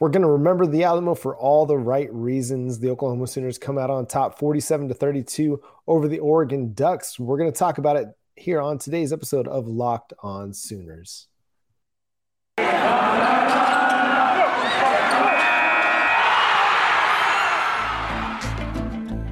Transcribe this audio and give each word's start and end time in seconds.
We're 0.00 0.08
going 0.08 0.22
to 0.22 0.28
remember 0.28 0.66
the 0.66 0.82
Alamo 0.84 1.14
for 1.14 1.36
all 1.36 1.66
the 1.66 1.76
right 1.76 2.10
reasons. 2.10 2.78
The 2.78 2.88
Oklahoma 2.88 3.26
Sooners 3.26 3.58
come 3.58 3.76
out 3.76 3.90
on 3.90 4.06
top 4.06 4.38
47 4.38 4.88
to 4.88 4.94
32 4.94 5.62
over 5.86 6.08
the 6.08 6.20
Oregon 6.20 6.72
Ducks. 6.72 7.20
We're 7.20 7.36
going 7.36 7.52
to 7.52 7.58
talk 7.58 7.76
about 7.76 7.96
it 7.96 8.08
here 8.34 8.62
on 8.62 8.78
today's 8.78 9.12
episode 9.12 9.46
of 9.46 9.68
Locked 9.68 10.14
On 10.22 10.54
Sooners. 10.54 11.28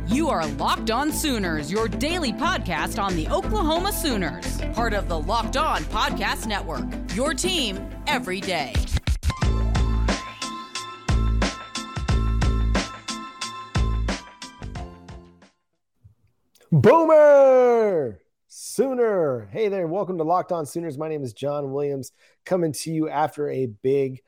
You 0.07 0.29
are 0.29 0.47
Locked 0.59 0.91
On 0.91 1.11
Sooners, 1.11 1.73
your 1.73 1.89
daily 1.89 2.35
podcast 2.35 3.03
on 3.03 3.17
the 3.17 3.27
Oklahoma 3.29 3.91
Sooners, 3.91 4.61
part 4.75 4.93
of 4.93 5.09
the 5.09 5.19
Locked 5.19 5.57
On 5.57 5.83
Podcast 5.85 6.47
Network. 6.47 6.85
Your 7.15 7.33
team 7.33 7.89
every 8.07 8.43
day. 8.43 8.75
Boomer 16.71 18.21
Sooner. 18.47 19.49
Hey 19.51 19.69
there, 19.69 19.87
welcome 19.87 20.19
to 20.19 20.25
Locked 20.25 20.53
On 20.53 20.67
Sooners. 20.67 20.99
My 20.99 21.09
name 21.09 21.23
is 21.23 21.33
John 21.33 21.73
Williams, 21.73 22.13
coming 22.45 22.73
to 22.73 22.93
you 22.93 23.09
after 23.09 23.49
a 23.49 23.67
big 23.83 24.21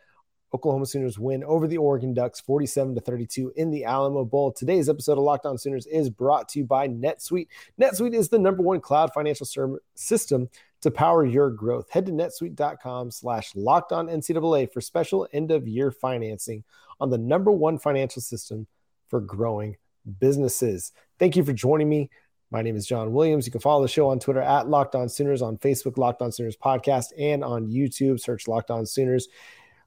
Oklahoma 0.54 0.86
Sooners 0.86 1.18
win 1.18 1.44
over 1.44 1.66
the 1.66 1.76
Oregon 1.76 2.14
Ducks 2.14 2.40
47 2.40 2.94
to 2.94 3.00
32 3.02 3.52
in 3.56 3.70
the 3.70 3.84
Alamo 3.84 4.24
Bowl. 4.24 4.52
Today's 4.52 4.88
episode 4.88 5.18
of 5.18 5.24
Locked 5.24 5.44
On 5.44 5.58
Sooners 5.58 5.84
is 5.86 6.08
brought 6.08 6.48
to 6.48 6.60
you 6.60 6.64
by 6.64 6.88
NetSuite. 6.88 7.48
NetSuite 7.78 8.14
is 8.14 8.30
the 8.30 8.38
number 8.38 8.62
one 8.62 8.80
cloud 8.80 9.12
financial 9.12 9.46
system 9.94 10.48
to 10.80 10.90
power 10.90 11.26
your 11.26 11.50
growth. 11.50 11.90
Head 11.90 12.06
to 12.06 12.12
netsuite.com 12.12 13.10
slash 13.10 13.54
locked 13.54 13.92
on 13.92 14.06
NCAA 14.06 14.72
for 14.72 14.80
special 14.80 15.28
end 15.34 15.50
of 15.50 15.68
year 15.68 15.90
financing 15.90 16.64
on 17.00 17.10
the 17.10 17.18
number 17.18 17.52
one 17.52 17.78
financial 17.78 18.22
system 18.22 18.66
for 19.08 19.20
growing 19.20 19.76
businesses. 20.18 20.92
Thank 21.18 21.36
you 21.36 21.44
for 21.44 21.52
joining 21.52 21.90
me. 21.90 22.08
My 22.52 22.62
name 22.62 22.74
is 22.74 22.84
John 22.84 23.12
Williams. 23.12 23.46
You 23.46 23.52
can 23.52 23.60
follow 23.60 23.82
the 23.82 23.88
show 23.88 24.08
on 24.08 24.18
Twitter 24.18 24.40
at 24.40 24.68
Locked 24.68 24.96
On 24.96 25.08
Sooners, 25.08 25.40
on 25.40 25.56
Facebook, 25.58 25.96
Locked 25.96 26.20
On 26.20 26.32
Sooners 26.32 26.56
Podcast, 26.56 27.12
and 27.16 27.44
on 27.44 27.68
YouTube, 27.68 28.18
search 28.18 28.48
Locked 28.48 28.72
On 28.72 28.84
Sooners. 28.84 29.28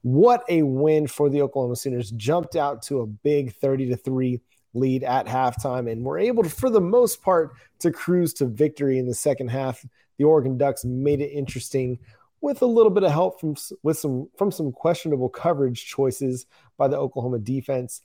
What 0.04 0.46
a 0.48 0.64
win 0.64 1.08
for 1.08 1.30
the 1.30 1.42
Oklahoma 1.42 1.76
Sooners. 1.76 2.12
Jumped 2.12 2.56
out 2.56 2.82
to 2.84 3.02
a 3.02 3.06
big 3.06 3.54
30 3.56 3.90
to 3.90 3.98
3 3.98 4.40
lead 4.74 5.04
at 5.04 5.26
halftime 5.26 5.92
and 5.92 6.06
were 6.06 6.18
able 6.18 6.42
to, 6.42 6.50
for 6.50 6.70
the 6.70 6.80
most 6.80 7.22
part, 7.22 7.52
to 7.80 7.92
cruise 7.92 8.34
to 8.36 8.46
victory 8.46 8.98
in 8.98 9.08
the 9.08 9.14
second 9.14 9.50
half. 9.50 9.86
The 10.18 10.24
Oregon 10.24 10.58
Ducks 10.58 10.86
made 10.86 11.20
it 11.20 11.32
interesting 11.32 12.00
with 12.40 12.62
a 12.62 12.66
little 12.66 12.92
bit 12.92 13.04
of 13.04 13.12
help 13.12 13.42
from 13.42 13.56
with 13.84 13.98
some 13.98 14.30
from 14.38 14.52
some 14.52 14.72
questionable 14.72 15.30
coverage 15.30 15.86
choices 15.86 16.46
by 16.78 16.88
the 16.88 16.98
Oklahoma 16.98 17.40
defense 17.40 18.02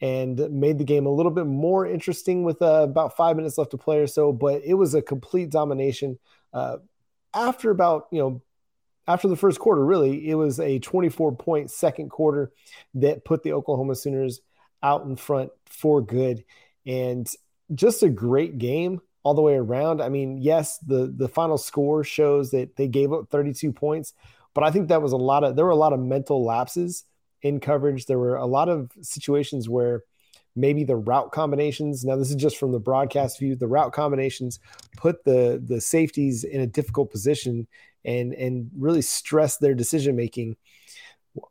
and 0.00 0.38
made 0.50 0.78
the 0.78 0.84
game 0.84 1.06
a 1.06 1.10
little 1.10 1.32
bit 1.32 1.46
more 1.46 1.86
interesting 1.86 2.42
with 2.44 2.60
uh, 2.60 2.82
about 2.82 3.16
five 3.16 3.36
minutes 3.36 3.56
left 3.56 3.70
to 3.70 3.78
play 3.78 3.98
or 3.98 4.06
so. 4.06 4.32
But 4.32 4.62
it 4.64 4.74
was 4.74 4.94
a 4.94 5.02
complete 5.02 5.50
domination. 5.50 6.18
Uh, 6.52 6.78
after 7.32 7.70
about, 7.70 8.06
you 8.10 8.20
know, 8.20 8.42
after 9.08 9.28
the 9.28 9.36
first 9.36 9.58
quarter, 9.58 9.84
really, 9.84 10.28
it 10.28 10.34
was 10.34 10.60
a 10.60 10.78
24 10.78 11.36
point 11.36 11.70
second 11.70 12.10
quarter 12.10 12.52
that 12.94 13.24
put 13.24 13.42
the 13.42 13.52
Oklahoma 13.52 13.94
Sooners 13.94 14.40
out 14.82 15.04
in 15.04 15.16
front 15.16 15.50
for 15.66 16.02
good. 16.02 16.44
And 16.84 17.28
just 17.74 18.02
a 18.02 18.08
great 18.08 18.58
game 18.58 19.00
all 19.22 19.34
the 19.34 19.42
way 19.42 19.54
around. 19.54 20.00
I 20.00 20.08
mean, 20.08 20.38
yes, 20.38 20.78
the 20.78 21.12
the 21.16 21.28
final 21.28 21.58
score 21.58 22.04
shows 22.04 22.52
that 22.52 22.76
they 22.76 22.86
gave 22.86 23.12
up 23.12 23.28
32 23.28 23.72
points, 23.72 24.14
but 24.54 24.62
I 24.62 24.70
think 24.70 24.88
that 24.88 25.02
was 25.02 25.12
a 25.12 25.16
lot 25.16 25.42
of 25.42 25.56
there 25.56 25.64
were 25.64 25.72
a 25.72 25.76
lot 25.76 25.92
of 25.92 25.98
mental 25.98 26.44
lapses 26.44 27.04
in 27.42 27.60
coverage. 27.60 28.06
There 28.06 28.18
were 28.18 28.36
a 28.36 28.46
lot 28.46 28.68
of 28.68 28.90
situations 29.02 29.68
where 29.68 30.02
maybe 30.56 30.84
the 30.84 30.96
route 30.96 31.32
combinations. 31.32 32.04
Now, 32.04 32.16
this 32.16 32.30
is 32.30 32.36
just 32.36 32.56
from 32.56 32.72
the 32.72 32.80
broadcast 32.80 33.38
view. 33.38 33.54
The 33.54 33.68
route 33.68 33.92
combinations 33.92 34.58
put 34.96 35.24
the 35.24 35.62
the 35.64 35.80
safeties 35.80 36.44
in 36.44 36.60
a 36.60 36.66
difficult 36.66 37.10
position 37.10 37.66
and 38.04 38.32
and 38.32 38.70
really 38.76 39.02
stress 39.02 39.58
their 39.58 39.74
decision 39.74 40.16
making 40.16 40.56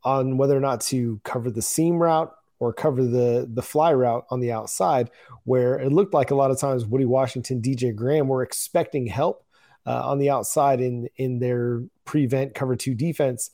on 0.03 0.37
whether 0.37 0.57
or 0.57 0.61
not 0.61 0.81
to 0.81 1.21
cover 1.23 1.51
the 1.51 1.61
seam 1.61 1.97
route 1.97 2.33
or 2.59 2.73
cover 2.73 3.03
the 3.03 3.47
the 3.53 3.61
fly 3.61 3.93
route 3.93 4.25
on 4.29 4.39
the 4.39 4.51
outside, 4.51 5.11
where 5.43 5.79
it 5.79 5.91
looked 5.91 6.13
like 6.13 6.31
a 6.31 6.35
lot 6.35 6.51
of 6.51 6.59
times 6.59 6.85
Woody 6.85 7.05
Washington, 7.05 7.61
DJ 7.61 7.95
Graham 7.95 8.27
were 8.27 8.41
expecting 8.41 9.05
help 9.05 9.45
uh, 9.85 10.01
on 10.09 10.17
the 10.17 10.29
outside 10.29 10.81
in 10.81 11.07
in 11.17 11.39
their 11.39 11.83
prevent 12.05 12.55
cover 12.55 12.75
two 12.75 12.95
defense 12.95 13.51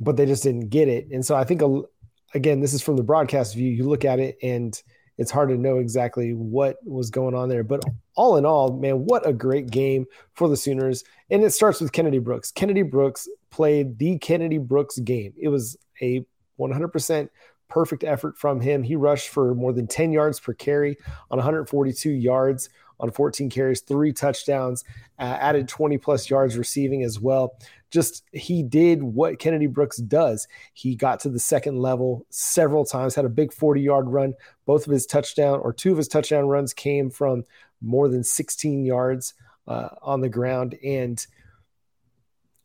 but 0.00 0.16
they 0.16 0.26
just 0.26 0.42
didn't 0.42 0.68
get 0.68 0.88
it. 0.88 1.08
And 1.10 1.24
so 1.24 1.34
I 1.34 1.44
think, 1.44 1.62
again, 2.34 2.60
this 2.60 2.74
is 2.74 2.82
from 2.82 2.96
the 2.96 3.02
broadcast 3.02 3.54
view. 3.54 3.70
You 3.70 3.88
look 3.88 4.04
at 4.04 4.18
it 4.18 4.36
and 4.42 4.80
it's 5.18 5.30
hard 5.30 5.48
to 5.48 5.56
know 5.56 5.78
exactly 5.78 6.32
what 6.34 6.76
was 6.84 7.10
going 7.10 7.34
on 7.34 7.48
there. 7.48 7.64
But 7.64 7.82
all 8.14 8.36
in 8.36 8.44
all, 8.44 8.76
man, 8.76 9.06
what 9.06 9.26
a 9.26 9.32
great 9.32 9.70
game 9.70 10.06
for 10.34 10.48
the 10.48 10.56
Sooners. 10.56 11.04
And 11.30 11.42
it 11.42 11.52
starts 11.52 11.80
with 11.80 11.92
Kennedy 11.92 12.18
Brooks. 12.18 12.52
Kennedy 12.52 12.82
Brooks 12.82 13.28
played 13.50 13.98
the 13.98 14.18
Kennedy 14.18 14.58
Brooks 14.58 14.98
game. 14.98 15.32
It 15.38 15.48
was 15.48 15.76
a 16.02 16.24
100% 16.58 17.28
perfect 17.68 18.04
effort 18.04 18.38
from 18.38 18.60
him. 18.60 18.82
He 18.82 18.96
rushed 18.96 19.28
for 19.28 19.54
more 19.54 19.72
than 19.72 19.86
10 19.86 20.12
yards 20.12 20.38
per 20.38 20.52
carry 20.52 20.96
on 21.30 21.38
142 21.38 22.10
yards 22.10 22.68
on 22.98 23.10
14 23.10 23.50
carries, 23.50 23.80
three 23.80 24.12
touchdowns, 24.12 24.84
uh, 25.18 25.22
added 25.22 25.68
20 25.68 25.98
plus 25.98 26.30
yards 26.30 26.56
receiving 26.56 27.02
as 27.02 27.20
well. 27.20 27.58
Just 27.90 28.24
he 28.32 28.62
did 28.62 29.02
what 29.02 29.38
Kennedy 29.38 29.66
Brooks 29.66 29.98
does. 29.98 30.48
He 30.74 30.96
got 30.96 31.20
to 31.20 31.28
the 31.28 31.38
second 31.38 31.78
level 31.78 32.26
several 32.30 32.84
times, 32.84 33.14
had 33.14 33.24
a 33.24 33.30
big 33.30 33.52
40 33.52 33.80
yard 33.80 34.08
run. 34.08 34.34
Both 34.64 34.86
of 34.86 34.92
his 34.92 35.06
touchdown 35.06 35.60
or 35.60 35.72
two 35.72 35.92
of 35.92 35.98
his 35.98 36.08
touchdown 36.08 36.46
runs 36.46 36.74
came 36.74 37.10
from 37.10 37.44
more 37.80 38.08
than 38.08 38.24
16 38.24 38.84
yards 38.84 39.34
uh, 39.68 39.88
on 40.02 40.20
the 40.20 40.28
ground. 40.28 40.76
And 40.84 41.24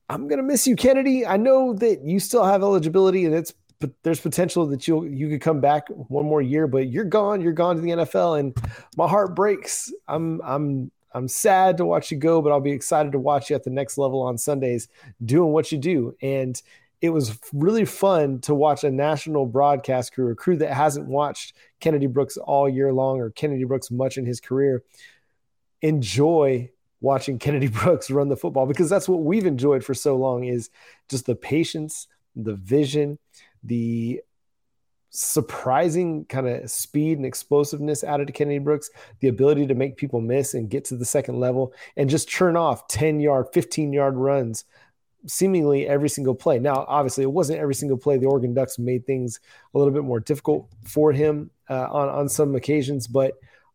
I'm 0.10 0.28
gonna 0.28 0.44
miss 0.44 0.68
you, 0.68 0.76
Kennedy. 0.76 1.26
I 1.26 1.38
know 1.38 1.74
that 1.74 2.04
you 2.04 2.20
still 2.20 2.44
have 2.44 2.64
eligibility, 2.64 3.26
and 3.26 3.34
it's 3.34 3.54
but 3.80 3.92
there's 4.04 4.20
potential 4.20 4.68
that 4.68 4.88
you 4.88 5.06
you 5.06 5.30
could 5.30 5.42
come 5.42 5.60
back 5.60 5.88
one 5.90 6.26
more 6.26 6.42
year, 6.42 6.68
but 6.68 6.90
you're 6.90 7.04
gone. 7.04 7.42
You're 7.42 7.54
gone 7.54 7.76
to 7.76 7.82
the 7.82 7.90
NFL, 7.90 8.40
and 8.40 8.56
my 8.98 9.08
heart 9.08 9.36
breaks. 9.36 9.92
I'm 10.08 10.42
I'm 10.44 10.92
I'm 11.14 11.28
sad 11.28 11.78
to 11.78 11.86
watch 11.86 12.12
you 12.12 12.18
go, 12.18 12.42
but 12.42 12.52
I'll 12.52 12.62
be 12.62 12.72
excited 12.72 13.12
to 13.12 13.20
watch 13.20 13.50
you 13.50 13.56
at 13.56 13.64
the 13.64 13.70
next 13.70 13.98
level 13.98 14.22
on 14.22 14.38
Sundays 14.38 14.88
doing 15.24 15.52
what 15.52 15.72
you 15.72 15.78
do. 15.78 16.16
And 16.22 16.62
it 17.02 17.10
was 17.10 17.38
really 17.52 17.86
fun 17.86 18.40
to 18.42 18.54
watch 18.54 18.84
a 18.84 18.92
national 18.92 19.46
broadcast 19.46 20.14
crew, 20.14 20.32
a 20.32 20.36
crew 20.36 20.56
that 20.58 20.74
hasn't 20.74 21.08
watched 21.08 21.54
Kennedy 21.80 22.08
Brooks 22.08 22.38
all 22.38 22.70
year 22.70 22.94
long 22.94 23.20
or 23.20 23.32
Kennedy 23.32 23.64
Brooks 23.64 23.90
much 23.90 24.18
in 24.18 24.26
his 24.26 24.40
career, 24.40 24.84
enjoy 25.82 26.70
watching 27.02 27.40
Kennedy 27.40 27.68
Brooks 27.70 28.12
run 28.12 28.30
the 28.30 28.38
football 28.38 28.68
because 28.68 28.90
that's 28.90 29.10
what 29.10 29.24
we've 29.24 29.48
enjoyed 29.48 29.84
for 29.84 29.96
so 29.96 30.16
long 30.16 30.44
is 30.44 30.70
just 31.10 31.26
the 31.26 31.36
patience, 31.36 32.08
the 32.36 32.54
vision, 32.54 33.18
the 33.64 34.22
surprising 35.12 36.26
kind 36.26 36.48
of 36.48 36.72
speed 36.72 37.18
and 37.18 37.26
explosiveness 37.26 38.04
out 38.04 38.22
of 38.22 38.34
Kennedy 38.34 38.60
Brooks, 38.60 38.90
the 39.20 39.28
ability 39.28 39.68
to 39.68 39.76
make 39.76 39.98
people 39.98 40.22
miss 40.22 40.54
and 40.54 40.70
get 40.70 40.86
to 40.86 40.96
the 40.96 41.06
second 41.06 41.40
level 41.40 41.74
and 41.98 42.10
just 42.10 42.30
churn 42.30 42.56
off 42.56 42.88
10 42.88 43.20
yard, 43.20 43.48
15 43.54 43.94
yard 43.94 44.16
runs 44.16 44.66
seemingly 45.28 45.88
every 45.88 46.10
single 46.10 46.34
play. 46.34 46.60
Now, 46.60 46.86
obviously, 46.88 47.24
it 47.24 47.32
wasn't 47.32 47.60
every 47.60 47.76
single 47.76 47.98
play. 47.98 48.18
The 48.18 48.26
Oregon 48.26 48.54
Ducks 48.54 48.80
made 48.80 49.06
things 49.06 49.40
a 49.74 49.78
little 49.78 49.94
bit 49.94 50.04
more 50.04 50.20
difficult 50.20 50.68
for 50.84 51.12
him 51.12 51.52
uh, 51.70 51.88
on, 51.92 52.10
on 52.10 52.30
some 52.30 52.56
occasions, 52.56 53.06
but 53.06 53.34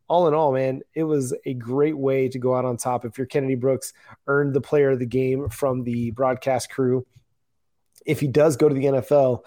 all 0.08 0.28
in 0.28 0.34
all, 0.34 0.52
man, 0.52 0.82
it 0.94 1.04
was 1.04 1.34
a 1.44 1.54
great 1.54 1.96
way 1.96 2.28
to 2.28 2.38
go 2.38 2.54
out 2.54 2.64
on 2.64 2.76
top. 2.76 3.04
If 3.04 3.18
you're 3.18 3.26
Kennedy 3.26 3.56
Brooks, 3.56 3.92
earned 4.26 4.54
the 4.54 4.60
player 4.60 4.90
of 4.90 4.98
the 4.98 5.06
game 5.06 5.48
from 5.48 5.84
the 5.84 6.12
broadcast 6.12 6.70
crew. 6.70 7.06
If 8.04 8.20
he 8.20 8.28
does 8.28 8.56
go 8.56 8.68
to 8.68 8.74
the 8.74 8.84
NFL, 8.84 9.44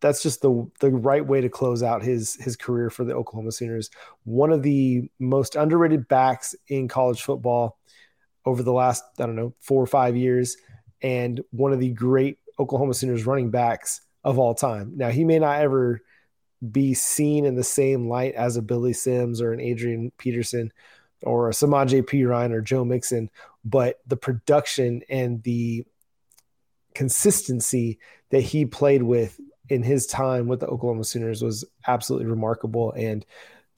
that's 0.00 0.22
just 0.22 0.42
the 0.42 0.70
the 0.80 0.90
right 0.90 1.24
way 1.24 1.40
to 1.40 1.48
close 1.48 1.82
out 1.82 2.02
his 2.02 2.34
his 2.36 2.56
career 2.56 2.90
for 2.90 3.04
the 3.04 3.14
Oklahoma 3.14 3.52
Sooners. 3.52 3.90
One 4.24 4.52
of 4.52 4.62
the 4.62 5.08
most 5.18 5.56
underrated 5.56 6.08
backs 6.08 6.54
in 6.68 6.88
college 6.88 7.22
football 7.22 7.78
over 8.44 8.62
the 8.62 8.72
last 8.72 9.04
I 9.18 9.26
don't 9.26 9.36
know 9.36 9.54
four 9.60 9.82
or 9.82 9.86
five 9.86 10.16
years, 10.16 10.56
and 11.02 11.40
one 11.50 11.72
of 11.72 11.80
the 11.80 11.90
great 11.90 12.38
Oklahoma 12.58 12.94
Sooners 12.94 13.26
running 13.26 13.50
backs 13.50 14.00
of 14.24 14.38
all 14.38 14.54
time. 14.54 14.92
Now 14.96 15.10
he 15.10 15.24
may 15.24 15.38
not 15.38 15.60
ever 15.60 16.00
be 16.70 16.94
seen 16.94 17.44
in 17.44 17.56
the 17.56 17.64
same 17.64 18.08
light 18.08 18.34
as 18.34 18.56
a 18.56 18.62
Billy 18.62 18.92
Sims 18.92 19.40
or 19.40 19.52
an 19.52 19.60
Adrian 19.60 20.12
Peterson 20.16 20.72
or 21.22 21.48
a 21.48 21.54
Samaj 21.54 21.94
P. 22.06 22.24
Ryan 22.24 22.52
or 22.52 22.60
Joe 22.60 22.84
Mixon, 22.84 23.30
but 23.64 24.00
the 24.06 24.16
production 24.16 25.02
and 25.08 25.42
the 25.42 25.84
consistency 26.94 27.98
that 28.30 28.40
he 28.40 28.64
played 28.64 29.02
with 29.02 29.40
in 29.68 29.82
his 29.82 30.06
time 30.06 30.48
with 30.48 30.60
the 30.60 30.66
Oklahoma 30.66 31.04
Sooners 31.04 31.42
was 31.42 31.64
absolutely 31.86 32.26
remarkable. 32.26 32.92
And 32.92 33.24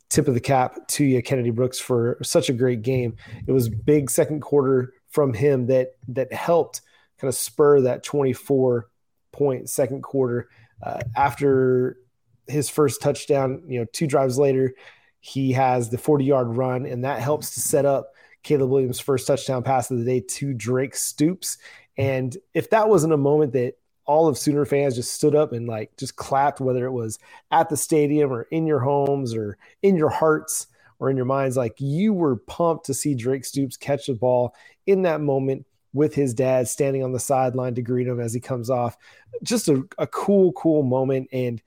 tip 0.08 0.28
of 0.28 0.34
the 0.34 0.40
cap 0.40 0.86
to 0.88 1.04
you, 1.04 1.22
Kennedy 1.22 1.50
Brooks, 1.50 1.78
for 1.78 2.18
such 2.22 2.48
a 2.48 2.54
great 2.54 2.82
game. 2.82 3.16
It 3.46 3.52
was 3.52 3.68
big 3.68 4.10
second 4.10 4.40
quarter 4.40 4.94
from 5.08 5.32
him 5.32 5.66
that 5.66 5.96
that 6.08 6.32
helped 6.32 6.80
kind 7.18 7.28
of 7.28 7.34
spur 7.34 7.80
that 7.82 8.02
24 8.02 8.88
point 9.32 9.68
second 9.68 10.02
quarter. 10.02 10.48
Uh, 10.82 11.00
after 11.16 11.98
his 12.46 12.68
first 12.68 13.00
touchdown, 13.00 13.62
you 13.66 13.80
know, 13.80 13.86
two 13.92 14.06
drives 14.06 14.38
later, 14.38 14.74
he 15.20 15.52
has 15.52 15.90
the 15.90 15.98
40 15.98 16.24
yard 16.24 16.48
run, 16.48 16.86
and 16.86 17.04
that 17.04 17.20
helps 17.20 17.54
to 17.54 17.60
set 17.60 17.86
up 17.86 18.12
Caleb 18.42 18.70
Williams' 18.70 19.00
first 19.00 19.26
touchdown 19.26 19.62
pass 19.62 19.90
of 19.90 19.98
the 19.98 20.04
day 20.04 20.20
to 20.20 20.52
Drake 20.52 20.94
Stoops. 20.94 21.58
And 21.96 22.36
if 22.54 22.70
that 22.70 22.88
wasn't 22.88 23.12
a 23.12 23.18
moment 23.18 23.52
that 23.52 23.74
all 24.06 24.28
of 24.28 24.36
Sooner 24.36 24.64
fans 24.64 24.96
just 24.96 25.14
stood 25.14 25.34
up 25.34 25.52
and 25.52 25.66
like 25.66 25.96
just 25.96 26.16
clapped, 26.16 26.60
whether 26.60 26.84
it 26.84 26.92
was 26.92 27.18
at 27.50 27.68
the 27.68 27.76
stadium 27.76 28.32
or 28.32 28.42
in 28.50 28.66
your 28.66 28.80
homes 28.80 29.34
or 29.34 29.56
in 29.82 29.96
your 29.96 30.10
hearts 30.10 30.66
or 30.98 31.10
in 31.10 31.16
your 31.16 31.26
minds, 31.26 31.56
like 31.56 31.80
you 31.80 32.12
were 32.12 32.36
pumped 32.36 32.86
to 32.86 32.94
see 32.94 33.14
Drake 33.14 33.44
Stoops 33.44 33.76
catch 33.76 34.06
the 34.06 34.14
ball 34.14 34.54
in 34.86 35.02
that 35.02 35.20
moment 35.20 35.66
with 35.92 36.14
his 36.14 36.34
dad 36.34 36.68
standing 36.68 37.02
on 37.04 37.12
the 37.12 37.20
sideline 37.20 37.74
to 37.76 37.82
greet 37.82 38.06
him 38.06 38.20
as 38.20 38.34
he 38.34 38.40
comes 38.40 38.68
off. 38.68 38.96
Just 39.42 39.68
a, 39.68 39.84
a 39.96 40.06
cool, 40.06 40.52
cool 40.52 40.82
moment. 40.82 41.28
And 41.32 41.62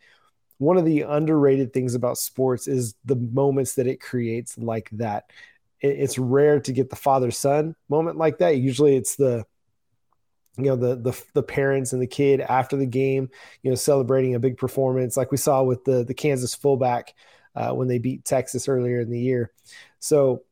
one 0.57 0.77
of 0.77 0.85
the 0.85 1.01
underrated 1.01 1.73
things 1.73 1.95
about 1.95 2.17
sports 2.17 2.67
is 2.67 2.93
the 3.05 3.15
moments 3.15 3.75
that 3.75 3.87
it 3.87 4.01
creates 4.01 4.57
like 4.57 4.89
that. 4.93 5.31
It's 5.79 6.17
rare 6.17 6.59
to 6.61 6.73
get 6.73 6.89
the 6.89 6.95
father 6.95 7.31
son 7.31 7.75
moment 7.87 8.17
like 8.17 8.39
that. 8.39 8.57
Usually 8.57 8.95
it's 8.95 9.15
the 9.15 9.45
you 10.57 10.65
know 10.65 10.75
the 10.75 10.95
the 10.95 11.23
the 11.33 11.43
parents 11.43 11.93
and 11.93 12.01
the 12.01 12.07
kid 12.07 12.41
after 12.41 12.75
the 12.75 12.85
game, 12.85 13.29
you 13.61 13.69
know, 13.69 13.75
celebrating 13.75 14.35
a 14.35 14.39
big 14.39 14.57
performance, 14.57 15.15
like 15.15 15.31
we 15.31 15.37
saw 15.37 15.63
with 15.63 15.83
the 15.83 16.03
the 16.03 16.13
Kansas 16.13 16.55
fullback 16.55 17.13
uh, 17.55 17.71
when 17.71 17.87
they 17.87 17.99
beat 17.99 18.25
Texas 18.25 18.67
earlier 18.67 18.99
in 18.99 19.09
the 19.09 19.19
year. 19.19 19.51
So 19.99 20.43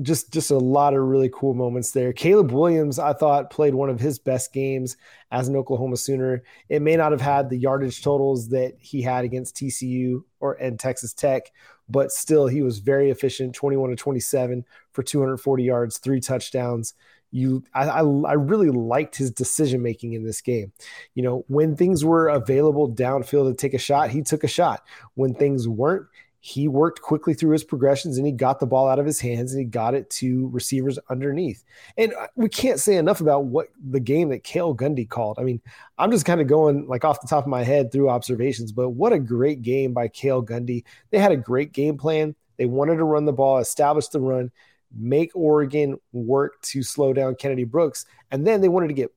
just 0.00 0.32
just 0.32 0.50
a 0.50 0.58
lot 0.58 0.94
of 0.94 1.02
really 1.02 1.30
cool 1.32 1.54
moments 1.54 1.90
there. 1.90 2.12
Caleb 2.12 2.52
Williams, 2.52 2.98
I 2.98 3.12
thought, 3.12 3.50
played 3.50 3.74
one 3.74 3.90
of 3.90 3.98
his 3.98 4.18
best 4.18 4.52
games 4.52 4.96
as 5.32 5.48
an 5.48 5.56
Oklahoma 5.56 5.96
Sooner. 5.96 6.42
It 6.68 6.82
may 6.82 6.96
not 6.96 7.12
have 7.12 7.20
had 7.20 7.50
the 7.50 7.58
yardage 7.58 8.02
totals 8.02 8.48
that 8.50 8.74
he 8.80 9.02
had 9.02 9.24
against 9.24 9.56
TCU 9.56 10.22
or 10.40 10.54
and 10.54 10.78
Texas 10.78 11.12
Tech, 11.12 11.50
but 11.88 12.12
still 12.12 12.46
he 12.46 12.62
was 12.62 12.78
very 12.78 13.10
efficient, 13.10 13.54
21 13.54 13.90
to 13.90 13.96
27 13.96 14.64
for 14.92 15.02
240 15.02 15.64
yards, 15.64 15.98
three 15.98 16.20
touchdowns 16.20 16.94
you 17.30 17.62
I, 17.74 17.88
I, 17.88 18.00
I 18.00 18.32
really 18.34 18.70
liked 18.70 19.16
his 19.16 19.30
decision 19.30 19.82
making 19.82 20.14
in 20.14 20.24
this 20.24 20.40
game. 20.40 20.72
You 21.14 21.22
know, 21.22 21.44
when 21.48 21.76
things 21.76 22.04
were 22.04 22.28
available 22.28 22.90
downfield 22.92 23.48
to 23.50 23.54
take 23.54 23.74
a 23.74 23.78
shot, 23.78 24.10
he 24.10 24.22
took 24.22 24.44
a 24.44 24.48
shot. 24.48 24.82
When 25.14 25.34
things 25.34 25.68
weren't, 25.68 26.06
he 26.40 26.68
worked 26.68 27.02
quickly 27.02 27.34
through 27.34 27.50
his 27.50 27.64
progressions 27.64 28.16
and 28.16 28.26
he 28.26 28.32
got 28.32 28.60
the 28.60 28.66
ball 28.66 28.88
out 28.88 28.98
of 28.98 29.06
his 29.06 29.20
hands 29.20 29.52
and 29.52 29.60
he 29.60 29.66
got 29.66 29.94
it 29.94 30.08
to 30.08 30.48
receivers 30.48 30.98
underneath. 31.10 31.64
And 31.96 32.14
uh, 32.14 32.28
we 32.36 32.48
can't 32.48 32.78
say 32.78 32.96
enough 32.96 33.20
about 33.20 33.46
what 33.46 33.68
the 33.90 34.00
game 34.00 34.28
that 34.30 34.44
Cale 34.44 34.74
Gundy 34.74 35.08
called. 35.08 35.38
I 35.38 35.42
mean, 35.42 35.60
I'm 35.98 36.10
just 36.10 36.24
kind 36.24 36.40
of 36.40 36.46
going 36.46 36.86
like 36.86 37.04
off 37.04 37.20
the 37.20 37.26
top 37.26 37.44
of 37.44 37.50
my 37.50 37.64
head 37.64 37.90
through 37.90 38.08
observations, 38.08 38.72
but 38.72 38.90
what 38.90 39.12
a 39.12 39.18
great 39.18 39.62
game 39.62 39.92
by 39.92 40.08
Cale 40.08 40.44
Gundy. 40.44 40.84
They 41.10 41.18
had 41.18 41.32
a 41.32 41.36
great 41.36 41.72
game 41.72 41.98
plan. 41.98 42.36
They 42.56 42.66
wanted 42.66 42.96
to 42.96 43.04
run 43.04 43.24
the 43.24 43.32
ball, 43.32 43.58
establish 43.58 44.08
the 44.08 44.20
run 44.20 44.50
make 44.96 45.30
Oregon 45.34 45.98
work 46.12 46.60
to 46.62 46.82
slow 46.82 47.12
down 47.12 47.34
Kennedy 47.34 47.64
Brooks. 47.64 48.06
And 48.30 48.46
then 48.46 48.60
they 48.60 48.68
wanted 48.68 48.88
to 48.88 48.94
get 48.94 49.12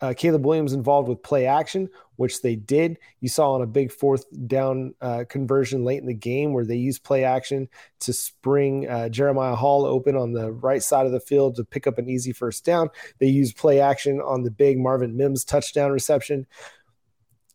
uh, 0.00 0.14
Caleb 0.16 0.46
Williams 0.46 0.72
involved 0.72 1.08
with 1.08 1.22
play 1.22 1.46
action, 1.46 1.88
which 2.16 2.40
they 2.40 2.56
did. 2.56 2.98
You 3.20 3.28
saw 3.28 3.52
on 3.52 3.62
a 3.62 3.66
big 3.66 3.92
fourth 3.92 4.24
down 4.46 4.94
uh, 5.00 5.24
conversion 5.28 5.84
late 5.84 6.00
in 6.00 6.06
the 6.06 6.14
game 6.14 6.52
where 6.52 6.64
they 6.64 6.76
used 6.76 7.04
play 7.04 7.24
action 7.24 7.68
to 8.00 8.12
spring 8.12 8.88
uh, 8.88 9.10
Jeremiah 9.10 9.54
Hall 9.54 9.84
open 9.84 10.16
on 10.16 10.32
the 10.32 10.52
right 10.52 10.82
side 10.82 11.06
of 11.06 11.12
the 11.12 11.20
field 11.20 11.56
to 11.56 11.64
pick 11.64 11.86
up 11.86 11.98
an 11.98 12.08
easy 12.08 12.32
first 12.32 12.64
down. 12.64 12.88
They 13.18 13.26
used 13.26 13.56
play 13.56 13.80
action 13.80 14.20
on 14.20 14.42
the 14.42 14.50
big 14.50 14.78
Marvin 14.78 15.16
Mims 15.16 15.44
touchdown 15.44 15.90
reception. 15.92 16.46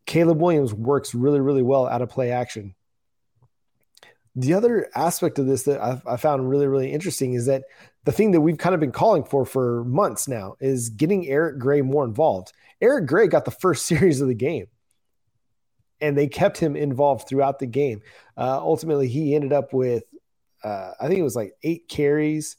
Caleb 0.06 0.40
Williams 0.40 0.74
works 0.74 1.16
really, 1.16 1.40
really 1.40 1.64
well 1.64 1.88
out 1.88 2.04
of 2.04 2.10
play 2.10 2.32
action 2.32 2.76
the 4.36 4.54
other 4.54 4.90
aspect 4.96 5.40
of 5.40 5.48
this 5.48 5.64
that 5.64 5.82
I've, 5.82 6.06
I 6.06 6.18
found 6.18 6.50
really, 6.50 6.68
really 6.68 6.92
interesting 6.92 7.34
is 7.34 7.46
that 7.46 7.64
the 8.04 8.12
thing 8.12 8.32
that 8.32 8.42
we've 8.42 8.58
kind 8.58 8.76
of 8.76 8.82
been 8.82 8.92
calling 8.92 9.24
for 9.24 9.46
for 9.46 9.84
months 9.86 10.28
now 10.28 10.56
is 10.60 10.90
getting 10.90 11.28
Eric 11.28 11.58
Gray 11.58 11.82
more 11.82 12.04
involved. 12.04 12.52
Eric 12.82 13.08
Gray 13.08 13.28
got 13.28 13.46
the 13.46 13.52
first 13.52 13.86
series 13.88 14.22
of 14.22 14.28
the 14.28 14.36
game, 14.36 14.68
and 16.02 16.18
they 16.18 16.28
kept 16.28 16.58
him 16.58 16.76
involved 16.76 17.28
throughout 17.28 17.60
the 17.60 17.66
game. 17.66 18.02
Uh, 18.38 18.60
ultimately, 18.60 19.08
he 19.08 19.36
ended 19.36 19.54
up 19.54 19.74
with, 19.74 20.04
uh, 20.64 20.92
I 21.00 21.08
think 21.08 21.20
it 21.20 21.24
was 21.24 21.36
like 21.36 21.54
eight 21.64 21.88
carries. 21.88 22.58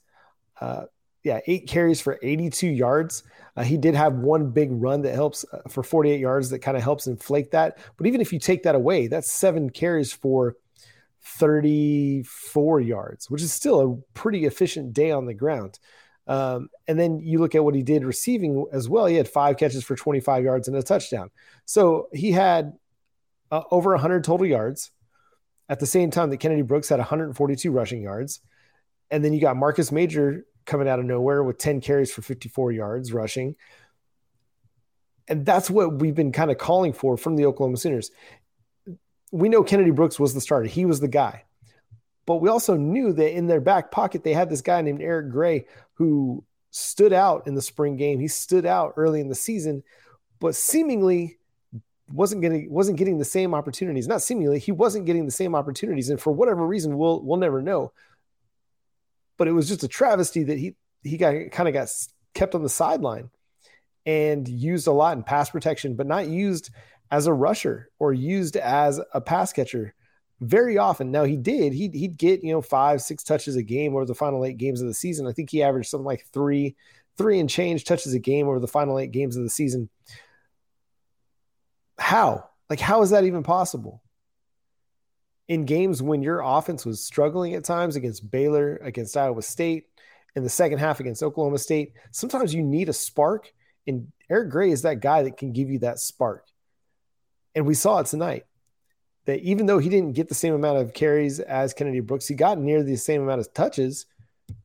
Uh, 0.58 0.86
yeah, 1.22 1.40
eight 1.48 1.66
carries 1.66 2.00
for 2.00 2.18
82 2.22 2.68
yards. 2.68 3.24
Uh, 3.56 3.64
he 3.64 3.76
did 3.76 3.96
have 3.96 4.14
one 4.14 4.50
big 4.50 4.68
run 4.70 5.02
that 5.02 5.14
helps 5.14 5.44
uh, 5.52 5.58
for 5.68 5.82
48 5.82 6.20
yards 6.20 6.50
that 6.50 6.60
kind 6.60 6.76
of 6.76 6.84
helps 6.84 7.08
inflate 7.08 7.50
that. 7.50 7.78
But 7.96 8.06
even 8.06 8.20
if 8.20 8.32
you 8.32 8.38
take 8.38 8.62
that 8.62 8.76
away, 8.76 9.08
that's 9.08 9.30
seven 9.30 9.68
carries 9.68 10.12
for 10.12 10.56
34 11.26 12.80
yards, 12.80 13.28
which 13.30 13.42
is 13.42 13.52
still 13.52 13.80
a 13.80 13.96
pretty 14.18 14.46
efficient 14.46 14.92
day 14.92 15.10
on 15.10 15.26
the 15.26 15.34
ground. 15.34 15.78
Um, 16.28 16.68
and 16.88 16.98
then 16.98 17.20
you 17.20 17.38
look 17.38 17.54
at 17.54 17.64
what 17.64 17.74
he 17.74 17.82
did 17.82 18.04
receiving 18.04 18.66
as 18.72 18.88
well. 18.88 19.06
He 19.06 19.16
had 19.16 19.28
five 19.28 19.56
catches 19.56 19.84
for 19.84 19.96
25 19.96 20.44
yards 20.44 20.68
and 20.68 20.76
a 20.76 20.82
touchdown. 20.82 21.30
So 21.64 22.08
he 22.12 22.32
had 22.32 22.72
uh, 23.50 23.62
over 23.70 23.90
100 23.90 24.24
total 24.24 24.46
yards 24.46 24.90
at 25.68 25.80
the 25.80 25.86
same 25.86 26.10
time 26.10 26.30
that 26.30 26.38
Kennedy 26.38 26.62
Brooks 26.62 26.88
had 26.88 26.98
142 26.98 27.70
rushing 27.70 28.02
yards. 28.02 28.40
And 29.10 29.24
then 29.24 29.32
you 29.32 29.40
got 29.40 29.56
Marcus 29.56 29.92
Major 29.92 30.46
coming 30.64 30.88
out 30.88 30.98
of 30.98 31.04
nowhere 31.04 31.42
with 31.42 31.58
10 31.58 31.80
carries 31.80 32.12
for 32.12 32.22
54 32.22 32.72
yards 32.72 33.12
rushing. 33.12 33.56
And 35.28 35.44
that's 35.44 35.68
what 35.70 36.00
we've 36.00 36.14
been 36.14 36.32
kind 36.32 36.50
of 36.50 36.58
calling 36.58 36.92
for 36.92 37.16
from 37.16 37.36
the 37.36 37.46
Oklahoma 37.46 37.76
Sooners 37.76 38.10
we 39.32 39.48
know 39.48 39.62
Kennedy 39.62 39.90
Brooks 39.90 40.18
was 40.20 40.34
the 40.34 40.40
starter. 40.40 40.68
He 40.68 40.84
was 40.84 41.00
the 41.00 41.08
guy. 41.08 41.44
But 42.26 42.36
we 42.36 42.48
also 42.48 42.76
knew 42.76 43.12
that 43.12 43.36
in 43.36 43.46
their 43.46 43.60
back 43.60 43.90
pocket, 43.90 44.24
they 44.24 44.32
had 44.32 44.50
this 44.50 44.60
guy 44.60 44.82
named 44.82 45.00
Eric 45.00 45.30
Gray 45.30 45.66
who 45.94 46.44
stood 46.70 47.12
out 47.12 47.46
in 47.46 47.54
the 47.54 47.62
spring 47.62 47.96
game. 47.96 48.18
He 48.18 48.28
stood 48.28 48.66
out 48.66 48.94
early 48.96 49.20
in 49.20 49.28
the 49.28 49.34
season, 49.34 49.82
but 50.40 50.54
seemingly 50.54 51.38
wasn't 52.12 52.42
getting 52.42 52.70
wasn't 52.70 52.98
getting 52.98 53.18
the 53.18 53.24
same 53.24 53.54
opportunities. 53.54 54.08
Not 54.08 54.22
seemingly, 54.22 54.58
he 54.58 54.72
wasn't 54.72 55.06
getting 55.06 55.24
the 55.24 55.32
same 55.32 55.54
opportunities. 55.54 56.10
And 56.10 56.20
for 56.20 56.32
whatever 56.32 56.66
reason, 56.66 56.98
we'll 56.98 57.22
we'll 57.22 57.38
never 57.38 57.62
know. 57.62 57.92
But 59.36 59.48
it 59.48 59.52
was 59.52 59.68
just 59.68 59.84
a 59.84 59.88
travesty 59.88 60.44
that 60.44 60.58
he 60.58 60.74
he 61.02 61.16
got 61.16 61.34
kind 61.52 61.68
of 61.68 61.74
got 61.74 61.88
kept 62.34 62.54
on 62.54 62.62
the 62.62 62.68
sideline 62.68 63.30
and 64.04 64.46
used 64.46 64.86
a 64.86 64.92
lot 64.92 65.16
in 65.16 65.22
pass 65.22 65.50
protection, 65.50 65.94
but 65.94 66.06
not 66.06 66.28
used 66.28 66.70
as 67.10 67.26
a 67.26 67.32
rusher 67.32 67.90
or 67.98 68.12
used 68.12 68.56
as 68.56 69.00
a 69.14 69.20
pass 69.20 69.52
catcher 69.52 69.94
very 70.40 70.76
often. 70.76 71.10
Now 71.10 71.24
he 71.24 71.36
did. 71.36 71.72
He'd, 71.72 71.94
he'd 71.94 72.18
get, 72.18 72.44
you 72.44 72.52
know, 72.52 72.62
five, 72.62 73.00
six 73.00 73.22
touches 73.22 73.56
a 73.56 73.62
game 73.62 73.94
over 73.94 74.04
the 74.04 74.14
final 74.14 74.44
eight 74.44 74.58
games 74.58 74.80
of 74.80 74.86
the 74.86 74.94
season. 74.94 75.26
I 75.26 75.32
think 75.32 75.50
he 75.50 75.62
averaged 75.62 75.88
something 75.88 76.04
like 76.04 76.26
three, 76.32 76.76
three 77.16 77.40
and 77.40 77.48
change 77.48 77.84
touches 77.84 78.12
a 78.12 78.18
game 78.18 78.48
over 78.48 78.58
the 78.58 78.66
final 78.68 78.98
eight 78.98 79.12
games 79.12 79.36
of 79.36 79.44
the 79.44 79.50
season. 79.50 79.88
How? 81.98 82.50
Like, 82.68 82.80
how 82.80 83.02
is 83.02 83.10
that 83.10 83.24
even 83.24 83.42
possible? 83.42 84.02
In 85.48 85.64
games 85.64 86.02
when 86.02 86.22
your 86.22 86.40
offense 86.40 86.84
was 86.84 87.04
struggling 87.04 87.54
at 87.54 87.64
times 87.64 87.96
against 87.96 88.30
Baylor, 88.30 88.76
against 88.78 89.16
Iowa 89.16 89.42
State, 89.42 89.86
in 90.34 90.42
the 90.42 90.50
second 90.50 90.78
half 90.78 91.00
against 91.00 91.22
Oklahoma 91.22 91.58
State, 91.58 91.94
sometimes 92.10 92.52
you 92.52 92.62
need 92.62 92.90
a 92.90 92.92
spark. 92.92 93.50
And 93.86 94.12
Eric 94.28 94.50
Gray 94.50 94.70
is 94.70 94.82
that 94.82 95.00
guy 95.00 95.22
that 95.22 95.38
can 95.38 95.52
give 95.52 95.70
you 95.70 95.78
that 95.78 95.98
spark. 95.98 96.46
And 97.56 97.66
we 97.66 97.74
saw 97.74 97.98
it 97.98 98.06
tonight 98.06 98.44
that 99.24 99.40
even 99.40 99.66
though 99.66 99.78
he 99.78 99.88
didn't 99.88 100.12
get 100.12 100.28
the 100.28 100.34
same 100.34 100.54
amount 100.54 100.78
of 100.78 100.92
carries 100.92 101.40
as 101.40 101.74
Kennedy 101.74 102.00
Brooks, 102.00 102.28
he 102.28 102.34
got 102.34 102.58
near 102.58 102.84
the 102.84 102.96
same 102.96 103.22
amount 103.22 103.40
of 103.40 103.52
touches 103.52 104.06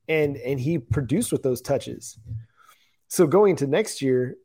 and 0.07 0.37
and 0.37 0.59
he 0.59 0.77
produced 0.77 1.31
with 1.31 1.41
those 1.41 1.61
touches. 1.61 2.19
So 3.07 3.25
going 3.25 3.51
into 3.51 3.65
next 3.65 4.01
year, 4.01 4.35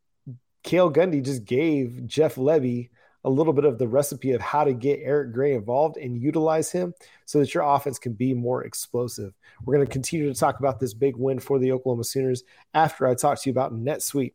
Cale 0.63 0.91
Gundy 0.93 1.23
just 1.23 1.45
gave 1.45 2.07
Jeff 2.07 2.37
Lebby 2.37 2.89
a 3.25 3.31
little 3.31 3.53
bit 3.53 3.65
of 3.65 3.79
the 3.79 3.89
recipe 3.89 4.33
of 4.33 4.41
how 4.41 4.63
to 4.63 4.73
get 4.73 5.01
Eric 5.03 5.33
Gray 5.33 5.55
involved 5.55 5.97
and 5.97 6.17
utilize 6.17 6.71
him 6.71 6.95
so 7.25 7.41
that 7.41 7.53
your 7.53 7.65
offense 7.65 7.99
can 7.99 8.13
be 8.13 8.33
more 8.33 8.65
explosive. 8.65 9.35
We're 9.65 9.75
going 9.75 9.87
to 9.87 9.93
continue 9.93 10.33
to 10.33 10.39
talk 10.39 10.61
about 10.61 10.79
this 10.79 10.95
big 10.95 11.17
win 11.17 11.41
for 11.41 11.59
the 11.59 11.73
Oklahoma 11.73 12.05
Sooners 12.05 12.45
after 12.73 13.07
I 13.07 13.15
talk 13.15 13.43
to 13.43 13.51
you 13.51 13.53
about 13.53 13.75
NetSuite. 13.75 14.35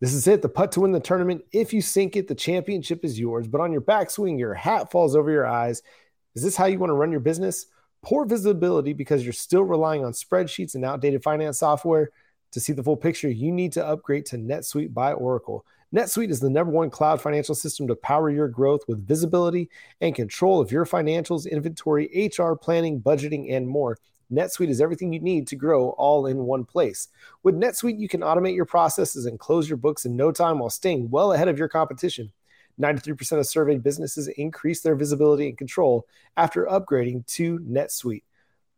This 0.00 0.12
is 0.12 0.26
it, 0.26 0.42
the 0.42 0.48
putt 0.48 0.72
to 0.72 0.80
win 0.80 0.92
the 0.92 1.00
tournament. 1.00 1.44
If 1.52 1.72
you 1.72 1.80
sink 1.80 2.16
it, 2.16 2.28
the 2.28 2.34
championship 2.34 3.04
is 3.04 3.18
yours. 3.18 3.46
But 3.46 3.60
on 3.60 3.72
your 3.72 3.80
backswing, 3.80 4.38
your 4.38 4.54
hat 4.54 4.90
falls 4.90 5.16
over 5.16 5.30
your 5.30 5.46
eyes. 5.46 5.82
Is 6.34 6.42
this 6.42 6.56
how 6.56 6.66
you 6.66 6.78
want 6.78 6.90
to 6.90 6.94
run 6.94 7.10
your 7.10 7.20
business? 7.20 7.66
Poor 8.02 8.26
visibility 8.26 8.92
because 8.92 9.24
you're 9.24 9.32
still 9.32 9.62
relying 9.62 10.04
on 10.04 10.12
spreadsheets 10.12 10.74
and 10.74 10.84
outdated 10.84 11.22
finance 11.22 11.58
software. 11.58 12.10
To 12.52 12.60
see 12.60 12.72
the 12.72 12.82
full 12.82 12.96
picture, 12.96 13.28
you 13.28 13.50
need 13.50 13.72
to 13.72 13.84
upgrade 13.84 14.26
to 14.26 14.36
NetSuite 14.36 14.94
by 14.94 15.12
Oracle. 15.12 15.64
NetSuite 15.94 16.30
is 16.30 16.40
the 16.40 16.50
number 16.50 16.72
one 16.72 16.90
cloud 16.90 17.20
financial 17.20 17.54
system 17.54 17.88
to 17.88 17.96
power 17.96 18.30
your 18.30 18.48
growth 18.48 18.82
with 18.86 19.06
visibility 19.06 19.70
and 20.00 20.14
control 20.14 20.60
of 20.60 20.70
your 20.70 20.84
financials, 20.84 21.50
inventory, 21.50 22.30
HR, 22.36 22.54
planning, 22.54 23.00
budgeting, 23.00 23.52
and 23.52 23.66
more 23.66 23.96
NetSuite 24.32 24.68
is 24.68 24.80
everything 24.80 25.12
you 25.12 25.20
need 25.20 25.46
to 25.48 25.56
grow 25.56 25.90
all 25.90 26.26
in 26.26 26.38
one 26.38 26.64
place. 26.64 27.08
With 27.42 27.54
NetSuite, 27.54 27.98
you 27.98 28.08
can 28.08 28.20
automate 28.20 28.54
your 28.54 28.64
processes 28.64 29.26
and 29.26 29.38
close 29.38 29.68
your 29.68 29.76
books 29.76 30.04
in 30.04 30.16
no 30.16 30.32
time 30.32 30.58
while 30.58 30.70
staying 30.70 31.10
well 31.10 31.32
ahead 31.32 31.48
of 31.48 31.58
your 31.58 31.68
competition. 31.68 32.32
93% 32.80 33.38
of 33.38 33.46
surveyed 33.46 33.82
businesses 33.82 34.28
increase 34.28 34.80
their 34.80 34.96
visibility 34.96 35.48
and 35.48 35.58
control 35.58 36.06
after 36.36 36.66
upgrading 36.66 37.26
to 37.26 37.58
NetSuite. 37.60 38.24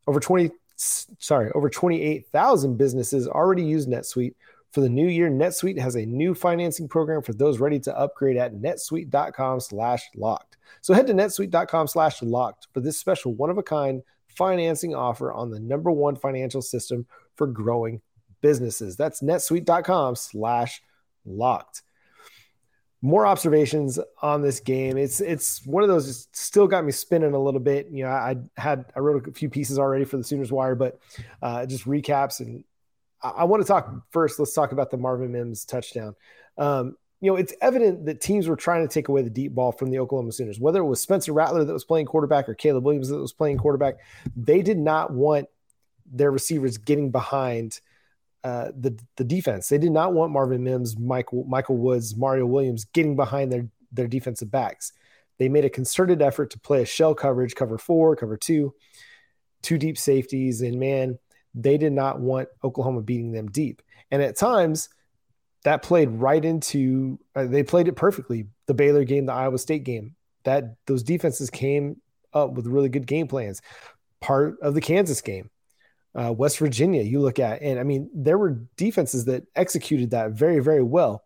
Over 0.07 0.21
20 0.21 0.51
sorry, 0.77 1.51
over 1.53 1.71
28,000 1.71 2.77
businesses 2.77 3.27
already 3.27 3.65
use 3.65 3.87
NetSuite. 3.87 4.35
For 4.73 4.83
the 4.83 4.89
new 4.89 5.09
year, 5.09 5.31
NetSuite 5.31 5.79
has 5.79 5.97
a 5.97 6.05
new 6.05 6.35
financing 6.35 6.87
program 6.87 7.23
for 7.23 7.33
those 7.33 7.61
ready 7.61 7.81
to 7.81 7.99
upgrade 7.99 8.37
at 8.37 8.55
netsuite.com/locked. 8.55 10.57
So 10.83 10.93
head 10.93 11.07
to 11.07 11.15
netsuite.com/locked 11.15 12.69
for 12.75 12.81
this 12.81 12.99
special 12.99 13.33
one-of-a-kind 13.35 14.03
financing 14.37 14.95
offer 14.95 15.33
on 15.33 15.51
the 15.51 15.61
number 15.61 15.91
one 15.91 16.17
financial 16.17 16.63
system 16.63 17.07
for 17.35 17.47
growing 17.47 18.01
businesses. 18.41 18.97
That's 18.97 19.23
netsuite.com 19.23 20.17
slash 20.17 20.83
locked. 21.25 21.83
more 23.03 23.27
observations 23.27 23.99
on 24.23 24.43
this 24.43 24.61
game. 24.61 24.97
It's 24.97 25.21
it's 25.21 25.65
one 25.67 25.83
of 25.83 25.89
those 25.89 26.29
still 26.33 26.67
got 26.67 26.85
me 26.85 26.93
spinning 26.93 27.35
a 27.35 27.39
little 27.39 27.61
bit. 27.61 27.89
You 27.91 28.05
know, 28.05 28.11
I, 28.11 28.37
had 28.57 28.87
I 28.95 29.01
wrote 29.01 29.29
a 29.29 29.33
few 29.33 29.51
pieces 29.51 29.79
already 29.79 30.05
for 30.05 30.17
the 30.17 30.25
Sooners 30.25 30.51
Wire, 30.53 30.75
but 30.75 30.99
uh, 31.43 31.67
just 31.67 31.85
recaps 31.85 32.41
and 32.41 32.65
I, 33.23 33.31
I, 33.31 33.45
want 33.45 33.63
to 33.63 33.67
talk 33.67 33.93
first. 34.11 34.39
Let's 34.39 34.55
talk 34.55 34.73
about 34.73 34.91
the 34.91 34.97
Marvin 34.97 35.33
Mims 35.33 35.65
touchdown. 35.65 36.15
Um, 36.59 36.97
you 37.21 37.31
know, 37.31 37.37
it's 37.37 37.55
evident 37.61 38.07
that 38.07 38.21
teams 38.21 38.47
were 38.47 38.57
trying 38.57 38.87
to 38.87 38.93
take 38.93 39.09
away 39.09 39.23
the 39.23 39.31
deep 39.31 39.55
ball 39.55 39.73
from 39.73 39.91
the 39.91 39.99
Oklahoma 39.99 40.33
Sooners, 40.33 40.61
whether 40.61 40.81
it 40.81 40.85
was 40.87 41.01
Spencer 41.01 41.33
Rattler 41.33 41.65
that 41.65 41.73
was 41.73 41.85
playing 41.85 42.07
quarterback 42.07 42.49
or 42.49 42.55
Caleb 42.55 42.85
Williams 42.85 43.09
that 43.09 43.17
was 43.17 43.33
playing 43.33 43.59
quarterback. 43.59 43.97
They 44.37 44.63
did 44.63 44.79
not 44.79 45.13
want 45.13 45.49
their 46.05 46.31
receivers 46.31 46.79
getting 46.79 47.11
behind 47.11 47.81
uh, 48.45 48.71
the 48.79 48.99
the 49.17 49.25
defense. 49.25 49.69
They 49.69 49.79
did 49.79 49.93
not 49.93 50.13
want 50.13 50.31
Marvin 50.31 50.63
Mims, 50.63 50.99
Michael 50.99 51.45
Michael 51.45 51.79
Woods, 51.79 52.17
Mario 52.17 52.47
Williams 52.47 52.85
getting 52.85 53.17
behind 53.17 53.51
their 53.51 53.67
their 53.91 54.07
defensive 54.07 54.51
backs. 54.51 54.93
They 55.39 55.49
made 55.49 55.65
a 55.65 55.71
concerted 55.71 56.23
effort 56.23 56.51
to 56.51 56.61
play 56.61 56.83
a 56.83 56.87
shell 56.87 57.15
coverage, 57.15 57.55
cover 57.55 57.79
four, 57.79 58.15
cover 58.15 58.37
two, 58.37 58.75
two 59.63 59.79
deep 59.79 59.99
safeties, 59.99 60.61
and 60.61 60.79
man, 60.79 61.19
they 61.55 61.77
did 61.77 61.93
not 61.93 62.21
want 62.21 62.49
Oklahoma 62.63 63.03
beating 63.03 63.33
them 63.33 63.51
deep. 63.51 63.83
And 64.11 64.23
at 64.23 64.37
times, 64.37 64.91
that 65.67 65.83
played 65.83 66.11
right 66.11 66.45
into 66.45 67.19
uh, 67.35 67.45
they 67.45 67.65
played 67.65 67.89
it 67.89 67.97
perfectly. 67.97 68.47
The 68.67 68.75
Baylor 68.75 69.03
game, 69.03 69.27
the 69.27 69.33
Iowa 69.33 69.59
State 69.59 69.83
game, 69.83 70.15
that 70.45 70.77
those 70.87 71.03
defenses 71.03 71.51
came 71.51 72.01
up 72.33 72.53
with 72.53 72.69
really 72.69 72.89
good 72.89 73.05
game 73.05 73.27
plans. 73.27 73.61
Part 74.21 74.61
of 74.63 74.75
the 74.75 74.81
Kansas 74.81 75.21
game, 75.21 75.51
uh, 76.15 76.33
West 76.33 76.59
Virginia, 76.59 77.03
you 77.03 77.19
look 77.19 77.41
at, 77.41 77.63
and 77.63 77.81
I 77.81 77.83
mean, 77.83 78.09
there 78.15 78.39
were 78.39 78.61
defenses 78.77 79.25
that 79.25 79.43
executed 79.57 80.13
that 80.13 80.31
very, 80.31 80.61
very 80.61 80.85
well. 80.85 81.25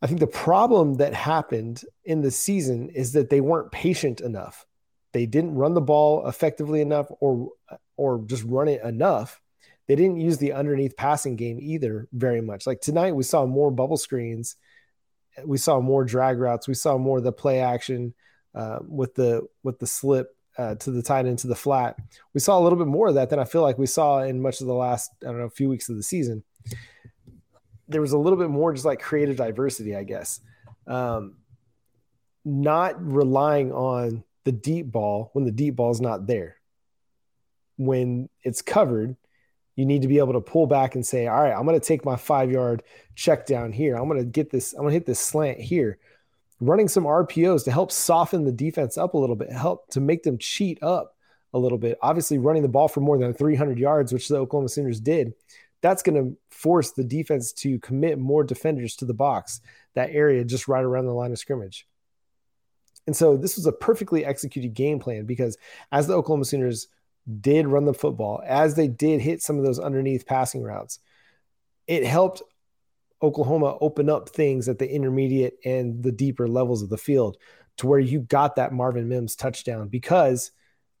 I 0.00 0.06
think 0.06 0.20
the 0.20 0.26
problem 0.26 0.94
that 0.94 1.12
happened 1.12 1.82
in 2.06 2.22
the 2.22 2.30
season 2.30 2.88
is 2.88 3.12
that 3.12 3.28
they 3.28 3.42
weren't 3.42 3.70
patient 3.70 4.22
enough. 4.22 4.64
They 5.12 5.26
didn't 5.26 5.56
run 5.56 5.74
the 5.74 5.82
ball 5.82 6.26
effectively 6.26 6.80
enough, 6.80 7.08
or 7.20 7.50
or 7.98 8.24
just 8.26 8.44
run 8.44 8.68
it 8.68 8.82
enough. 8.82 9.42
They 9.86 9.94
didn't 9.94 10.20
use 10.20 10.38
the 10.38 10.52
underneath 10.52 10.96
passing 10.96 11.36
game 11.36 11.58
either 11.60 12.08
very 12.12 12.40
much. 12.40 12.66
Like 12.66 12.80
tonight, 12.80 13.14
we 13.14 13.22
saw 13.22 13.46
more 13.46 13.70
bubble 13.70 13.96
screens, 13.96 14.56
we 15.44 15.58
saw 15.58 15.80
more 15.80 16.04
drag 16.04 16.38
routes, 16.38 16.66
we 16.66 16.74
saw 16.74 16.98
more 16.98 17.18
of 17.18 17.24
the 17.24 17.32
play 17.32 17.60
action 17.60 18.14
uh, 18.54 18.78
with 18.86 19.14
the 19.14 19.46
with 19.62 19.78
the 19.78 19.86
slip 19.86 20.36
uh, 20.58 20.74
to 20.76 20.90
the 20.90 21.02
tight 21.02 21.26
end 21.26 21.38
to 21.40 21.46
the 21.46 21.54
flat. 21.54 21.96
We 22.34 22.40
saw 22.40 22.58
a 22.58 22.62
little 22.62 22.78
bit 22.78 22.88
more 22.88 23.08
of 23.08 23.14
that 23.14 23.30
than 23.30 23.38
I 23.38 23.44
feel 23.44 23.62
like 23.62 23.78
we 23.78 23.86
saw 23.86 24.22
in 24.22 24.40
much 24.40 24.60
of 24.60 24.66
the 24.66 24.74
last, 24.74 25.10
I 25.22 25.26
don't 25.26 25.38
know, 25.38 25.48
few 25.48 25.68
weeks 25.68 25.88
of 25.88 25.96
the 25.96 26.02
season. 26.02 26.42
There 27.88 28.00
was 28.00 28.12
a 28.12 28.18
little 28.18 28.38
bit 28.38 28.50
more 28.50 28.72
just 28.72 28.86
like 28.86 29.00
creative 29.00 29.36
diversity, 29.36 29.94
I 29.94 30.02
guess. 30.02 30.40
Um, 30.86 31.36
not 32.44 32.94
relying 33.04 33.72
on 33.72 34.24
the 34.44 34.52
deep 34.52 34.90
ball 34.90 35.30
when 35.32 35.44
the 35.44 35.52
deep 35.52 35.76
ball 35.76 35.90
is 35.90 36.00
not 36.00 36.26
there. 36.26 36.56
When 37.76 38.28
it's 38.42 38.62
covered, 38.62 39.16
you 39.76 39.86
need 39.86 40.02
to 40.02 40.08
be 40.08 40.18
able 40.18 40.32
to 40.32 40.40
pull 40.40 40.66
back 40.66 40.94
and 40.94 41.06
say, 41.06 41.26
all 41.26 41.42
right, 41.42 41.52
I'm 41.52 41.66
going 41.66 41.78
to 41.78 41.86
take 41.86 42.04
my 42.04 42.16
five 42.16 42.50
yard 42.50 42.82
check 43.14 43.46
down 43.46 43.72
here. 43.72 43.96
I'm 43.96 44.08
going 44.08 44.18
to 44.18 44.24
get 44.24 44.50
this, 44.50 44.72
I'm 44.72 44.80
going 44.80 44.90
to 44.90 44.94
hit 44.94 45.06
this 45.06 45.20
slant 45.20 45.60
here 45.60 45.98
running 46.60 46.88
some 46.88 47.04
RPOs 47.04 47.64
to 47.64 47.72
help 47.72 47.92
soften 47.92 48.44
the 48.44 48.52
defense 48.52 48.96
up 48.96 49.14
a 49.14 49.18
little 49.18 49.36
bit, 49.36 49.52
help 49.52 49.88
to 49.90 50.00
make 50.00 50.22
them 50.22 50.38
cheat 50.38 50.82
up 50.82 51.14
a 51.52 51.58
little 51.58 51.78
bit. 51.78 51.98
Obviously, 52.02 52.38
running 52.38 52.62
the 52.62 52.68
ball 52.68 52.88
for 52.88 53.00
more 53.00 53.18
than 53.18 53.34
300 53.34 53.78
yards, 53.78 54.12
which 54.12 54.28
the 54.28 54.36
Oklahoma 54.36 54.68
Sooners 54.68 55.00
did, 55.00 55.34
that's 55.82 56.02
going 56.02 56.16
to 56.16 56.36
force 56.50 56.92
the 56.92 57.04
defense 57.04 57.52
to 57.52 57.78
commit 57.80 58.18
more 58.18 58.42
defenders 58.42 58.96
to 58.96 59.04
the 59.04 59.14
box, 59.14 59.60
that 59.94 60.10
area 60.10 60.44
just 60.44 60.68
right 60.68 60.84
around 60.84 61.06
the 61.06 61.12
line 61.12 61.32
of 61.32 61.38
scrimmage. 61.38 61.86
And 63.06 63.14
so 63.14 63.36
this 63.36 63.56
was 63.56 63.66
a 63.66 63.72
perfectly 63.72 64.24
executed 64.24 64.74
game 64.74 64.98
plan 64.98 65.26
because 65.26 65.56
as 65.92 66.06
the 66.06 66.14
Oklahoma 66.14 66.44
Sooners 66.44 66.88
did 67.40 67.66
run 67.66 67.84
the 67.84 67.94
football, 67.94 68.42
as 68.46 68.74
they 68.74 68.88
did 68.88 69.20
hit 69.20 69.42
some 69.42 69.58
of 69.58 69.64
those 69.64 69.78
underneath 69.78 70.26
passing 70.26 70.62
routes, 70.62 71.00
it 71.86 72.04
helped 72.04 72.42
Oklahoma 73.22 73.76
open 73.80 74.08
up 74.08 74.28
things 74.28 74.68
at 74.68 74.78
the 74.78 74.90
intermediate 74.90 75.58
and 75.64 76.02
the 76.02 76.12
deeper 76.12 76.46
levels 76.46 76.82
of 76.82 76.88
the 76.88 76.98
field 76.98 77.36
to 77.78 77.86
where 77.86 77.98
you 77.98 78.20
got 78.20 78.56
that 78.56 78.72
Marvin 78.72 79.08
Mims 79.08 79.36
touchdown 79.36 79.88
because 79.88 80.50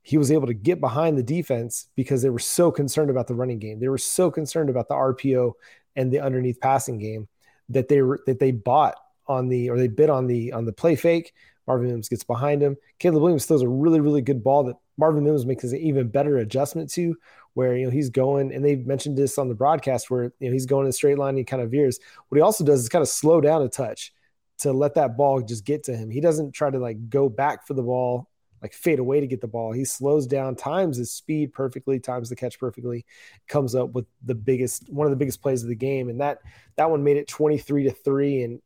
he 0.02 0.18
was 0.18 0.30
able 0.30 0.46
to 0.46 0.54
get 0.54 0.80
behind 0.80 1.18
the 1.18 1.22
defense 1.22 1.88
because 1.96 2.22
they 2.22 2.30
were 2.30 2.38
so 2.38 2.70
concerned 2.70 3.10
about 3.10 3.26
the 3.26 3.34
running 3.34 3.58
game. 3.58 3.80
They 3.80 3.88
were 3.88 3.98
so 3.98 4.30
concerned 4.30 4.70
about 4.70 4.88
the 4.88 4.94
RPO 4.94 5.52
and 5.96 6.12
the 6.12 6.20
underneath 6.20 6.60
passing 6.60 6.98
game 6.98 7.28
that 7.70 7.88
they 7.88 8.02
were 8.02 8.20
that 8.26 8.38
they 8.38 8.52
bought 8.52 8.96
on 9.26 9.48
the 9.48 9.70
or 9.70 9.78
they 9.78 9.88
bid 9.88 10.10
on 10.10 10.26
the 10.26 10.52
on 10.52 10.64
the 10.64 10.72
play 10.72 10.94
fake. 10.94 11.32
Marvin 11.66 11.88
Mims 11.88 12.08
gets 12.08 12.22
behind 12.22 12.62
him. 12.62 12.76
Caleb 13.00 13.22
Williams 13.22 13.46
throws 13.46 13.62
a 13.62 13.68
really 13.68 14.00
really 14.00 14.22
good 14.22 14.44
ball 14.44 14.64
that 14.64 14.76
Marvin 14.98 15.24
Mims 15.24 15.46
makes 15.46 15.64
an 15.64 15.76
even 15.76 16.08
better 16.08 16.38
adjustment 16.38 16.90
to 16.92 17.16
where 17.54 17.76
you 17.76 17.84
know 17.84 17.90
he's 17.90 18.10
going 18.10 18.52
and 18.52 18.64
they 18.64 18.76
mentioned 18.76 19.16
this 19.16 19.38
on 19.38 19.48
the 19.48 19.54
broadcast 19.54 20.10
where 20.10 20.24
you 20.40 20.48
know 20.48 20.52
he's 20.52 20.66
going 20.66 20.86
in 20.86 20.90
a 20.90 20.92
straight 20.92 21.18
line 21.18 21.30
and 21.30 21.38
he 21.38 21.44
kind 21.44 21.62
of 21.62 21.70
veers. 21.70 21.98
What 22.28 22.36
he 22.36 22.42
also 22.42 22.64
does 22.64 22.80
is 22.80 22.88
kind 22.88 23.02
of 23.02 23.08
slow 23.08 23.40
down 23.40 23.62
a 23.62 23.68
touch 23.68 24.12
to 24.58 24.72
let 24.72 24.94
that 24.94 25.16
ball 25.16 25.40
just 25.42 25.64
get 25.64 25.84
to 25.84 25.96
him. 25.96 26.10
He 26.10 26.20
doesn't 26.20 26.52
try 26.52 26.70
to 26.70 26.78
like 26.78 27.10
go 27.10 27.28
back 27.28 27.66
for 27.66 27.74
the 27.74 27.82
ball 27.82 28.28
like 28.62 28.72
fade 28.72 28.98
away 28.98 29.20
to 29.20 29.26
get 29.26 29.40
the 29.40 29.46
ball. 29.46 29.72
He 29.72 29.84
slows 29.84 30.26
down 30.26 30.56
times 30.56 30.96
his 30.96 31.12
speed 31.12 31.52
perfectly 31.52 32.00
times 32.00 32.28
the 32.28 32.36
catch 32.36 32.58
perfectly 32.58 33.04
comes 33.48 33.74
up 33.74 33.92
with 33.92 34.06
the 34.24 34.34
biggest 34.34 34.90
one 34.90 35.06
of 35.06 35.10
the 35.10 35.16
biggest 35.16 35.42
plays 35.42 35.62
of 35.62 35.68
the 35.68 35.76
game. 35.76 36.08
And 36.08 36.20
that 36.20 36.38
that 36.76 36.90
one 36.90 37.04
made 37.04 37.16
it 37.16 37.28
23 37.28 37.84
to 37.84 37.90
3 37.90 38.42
and 38.42 38.62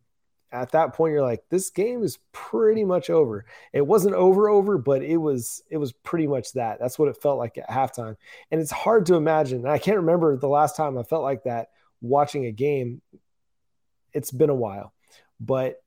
at 0.52 0.72
that 0.72 0.94
point 0.94 1.12
you're 1.12 1.22
like 1.22 1.44
this 1.48 1.70
game 1.70 2.02
is 2.02 2.18
pretty 2.32 2.84
much 2.84 3.10
over. 3.10 3.44
It 3.72 3.86
wasn't 3.86 4.14
over 4.14 4.48
over 4.48 4.78
but 4.78 5.02
it 5.02 5.16
was 5.16 5.62
it 5.70 5.76
was 5.76 5.92
pretty 5.92 6.26
much 6.26 6.52
that. 6.54 6.78
That's 6.80 6.98
what 6.98 7.08
it 7.08 7.20
felt 7.20 7.38
like 7.38 7.58
at 7.58 7.68
halftime. 7.68 8.16
And 8.50 8.60
it's 8.60 8.70
hard 8.70 9.06
to 9.06 9.14
imagine 9.14 9.66
i 9.66 9.78
can't 9.78 9.98
remember 9.98 10.36
the 10.36 10.48
last 10.48 10.76
time 10.76 10.98
i 10.98 11.02
felt 11.02 11.22
like 11.22 11.44
that 11.44 11.68
watching 12.00 12.46
a 12.46 12.52
game. 12.52 13.02
It's 14.12 14.30
been 14.30 14.50
a 14.50 14.54
while 14.54 14.92
but 15.40 15.82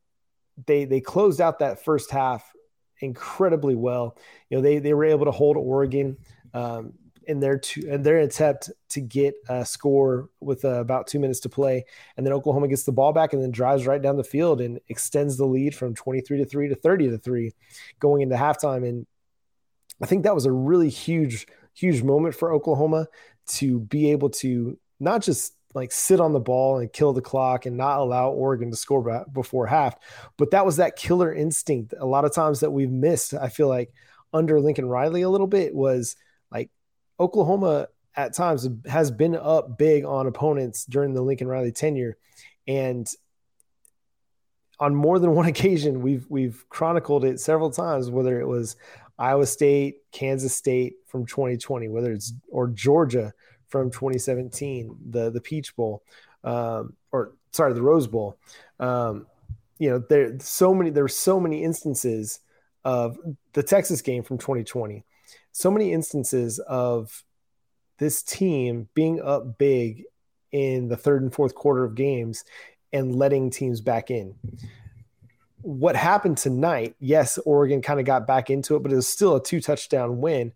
they 0.66 0.86
they 0.86 1.00
closed 1.00 1.40
out 1.40 1.60
that 1.60 1.84
first 1.84 2.12
half 2.12 2.52
incredibly 3.00 3.76
well. 3.76 4.18
You 4.50 4.58
know 4.58 4.62
they 4.62 4.80
they 4.80 4.94
were 4.94 5.06
able 5.06 5.26
to 5.26 5.32
hold 5.32 5.58
oregon 5.58 6.18
um, 6.54 6.94
in 7.28 7.40
their 7.40 7.58
two 7.58 7.82
in 7.88 8.04
their 8.04 8.20
attempt 8.20 8.72
to 8.90 9.02
get 9.02 9.36
a 9.50 9.66
score 9.66 10.30
with 10.40 10.66
uh, 10.66 10.80
about 10.80 11.08
two 11.08 11.20
minutes 11.20 11.40
to 11.42 11.50
play, 11.50 11.86
and 12.18 12.26
then 12.26 12.34
Oklahoma 12.34 12.68
gets 12.68 12.84
the 12.84 12.92
ball 12.92 13.14
back 13.14 13.34
and 13.34 13.42
then 13.42 13.52
drives 13.52 13.86
right 13.86 14.02
down 14.02 14.18
the 14.18 14.24
field 14.24 14.62
and 14.62 14.80
extends 14.88 15.38
the 15.38 15.46
lead 15.46 15.76
from 15.76 15.96
23 15.96 16.40
to 16.40 16.46
three 16.46 16.68
to 16.70 16.76
30 16.76 17.10
to 17.12 17.18
three, 17.18 17.54
going 18.00 18.22
into 18.22 18.36
halftime. 18.36 18.88
And 18.88 19.06
I 20.02 20.06
think 20.06 20.24
that 20.24 20.36
was 20.36 20.46
a 20.46 20.52
really 20.52 20.90
huge, 20.90 21.48
huge 21.74 22.04
moment 22.04 22.36
for 22.36 22.54
Oklahoma 22.54 23.08
to 23.46 23.80
be 23.80 24.12
able 24.12 24.30
to 24.30 24.78
not 25.00 25.22
just 25.22 25.54
like 25.74 25.92
sit 25.92 26.20
on 26.20 26.34
the 26.34 26.40
ball 26.40 26.78
and 26.78 26.94
kill 26.94 27.14
the 27.14 27.22
clock 27.22 27.66
and 27.66 27.78
not 27.78 28.00
allow 28.00 28.30
Oregon 28.30 28.70
to 28.70 28.78
score 28.78 29.26
before 29.34 29.68
half, 29.68 29.96
but 30.38 30.52
that 30.52 30.66
was 30.66 30.78
that 30.78 30.96
killer 30.96 31.34
instinct. 31.34 31.94
A 32.00 32.06
lot 32.06 32.26
of 32.26 32.34
times 32.34 32.60
that 32.60 32.72
we've 32.72 32.92
missed, 32.92 33.34
I 33.34 33.50
feel 33.50 33.68
like 33.68 33.92
under 34.34 34.60
Lincoln 34.60 34.88
Riley 34.88 35.22
a 35.22 35.30
little 35.30 35.48
bit 35.48 35.74
was 35.74 36.16
Oklahoma 37.20 37.88
at 38.16 38.34
times 38.34 38.68
has 38.86 39.12
been 39.12 39.36
up 39.36 39.78
big 39.78 40.06
on 40.06 40.28
opponents 40.28 40.86
during 40.86 41.14
the 41.14 41.22
Lincoln 41.22 41.48
Riley 41.48 41.72
tenure, 41.72 42.18
and 42.68 43.08
on 44.80 44.96
more 44.96 45.20
than 45.20 45.32
one 45.36 45.48
occasion 45.48 46.02
we've 46.02 46.26
we've 46.30 46.66
chronicled 46.70 47.26
it 47.26 47.40
several 47.40 47.72
times. 47.72 48.10
Whether 48.10 48.40
it 48.40 48.48
was 48.48 48.76
Iowa 49.18 49.46
State, 49.46 49.98
Kansas 50.12 50.56
State 50.56 50.96
from 51.08 51.26
2020, 51.26 51.88
whether 51.90 52.12
it's 52.12 52.34
or 52.50 52.68
Georgia 52.68 53.34
from 53.68 53.90
2017, 53.90 54.96
the 55.10 55.32
the 55.32 55.42
Peach 55.42 55.76
Bowl, 55.76 56.04
um, 56.44 56.96
or 57.12 57.34
sorry, 57.52 57.74
the 57.74 57.82
Rose 57.82 58.08
Bowl. 58.08 58.38
Um, 58.80 59.28
you 59.80 59.90
know, 59.90 60.04
there 60.10 60.38
so 60.40 60.74
many 60.74 60.90
there 60.90 61.04
were 61.04 61.08
so 61.08 61.40
many 61.40 61.64
instances 61.64 62.40
of 62.84 63.18
the 63.54 63.64
Texas 63.64 64.02
game 64.02 64.24
from 64.24 64.38
2020 64.38 65.06
so 65.54 65.72
many 65.72 65.94
instances 65.94 66.60
of 66.60 67.24
this 68.00 68.22
team 68.22 68.90
being 68.94 69.22
up 69.22 69.58
big 69.58 70.04
in 70.52 70.90
the 70.90 70.98
third 70.98 71.22
and 71.22 71.34
fourth 71.34 71.56
quarter 71.56 71.84
of 71.86 71.96
games 71.96 72.44
and 72.92 73.16
letting 73.16 73.50
teams 73.50 73.80
back 73.80 74.12
in. 74.12 74.36
What 75.62 75.96
happened 75.96 76.38
tonight? 76.38 76.96
Yes, 77.00 77.38
Oregon 77.38 77.82
kind 77.82 78.00
of 78.00 78.06
got 78.06 78.28
back 78.28 78.50
into 78.50 78.76
it, 78.76 78.84
but 78.84 78.92
it 78.92 78.96
was 78.96 79.08
still 79.08 79.36
a 79.36 79.44
two 79.44 79.62
touchdown 79.62 80.20
win 80.20 80.52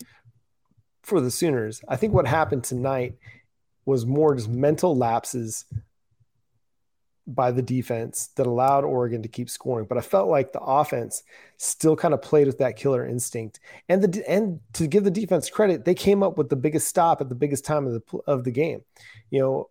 for 1.04 1.22
the 1.22 1.32
Sooners. 1.32 1.82
I 1.88 1.96
think 1.96 2.14
what 2.14 2.28
happened 2.28 2.64
tonight 2.64 3.18
was 3.86 4.06
more 4.06 4.36
just 4.36 4.50
mental 4.50 4.98
lapses 4.98 5.64
by 7.28 7.52
the 7.52 7.62
defense 7.62 8.28
that 8.36 8.48
allowed 8.48 8.86
Oregon 8.86 9.22
to 9.22 9.28
keep 9.28 9.50
scoring. 9.50 9.86
But 9.86 9.98
I 9.98 10.02
felt 10.02 10.30
like 10.30 10.54
the 10.54 10.62
offense 10.62 11.24
still 11.58 11.96
kind 11.96 12.14
of 12.14 12.22
played 12.22 12.48
with 12.48 12.60
that 12.60 12.78
killer 12.78 13.06
instinct. 13.06 13.60
And 13.90 14.02
the 14.02 14.30
and 14.30 14.62
to 14.74 14.88
give 14.88 15.04
the 15.04 15.12
defense 15.12 15.50
credit, 15.50 15.84
they 15.84 15.94
came 15.94 16.24
up 16.24 16.38
with 16.38 16.50
the 16.50 16.56
biggest 16.56 16.88
stop 16.88 17.20
at 17.20 17.28
the 17.28 17.36
biggest 17.36 17.66
time 17.66 17.86
of 17.86 17.94
the 17.94 18.18
of 18.26 18.46
the 18.46 18.52
game. 18.52 18.84
You 19.30 19.40
know, 19.42 19.70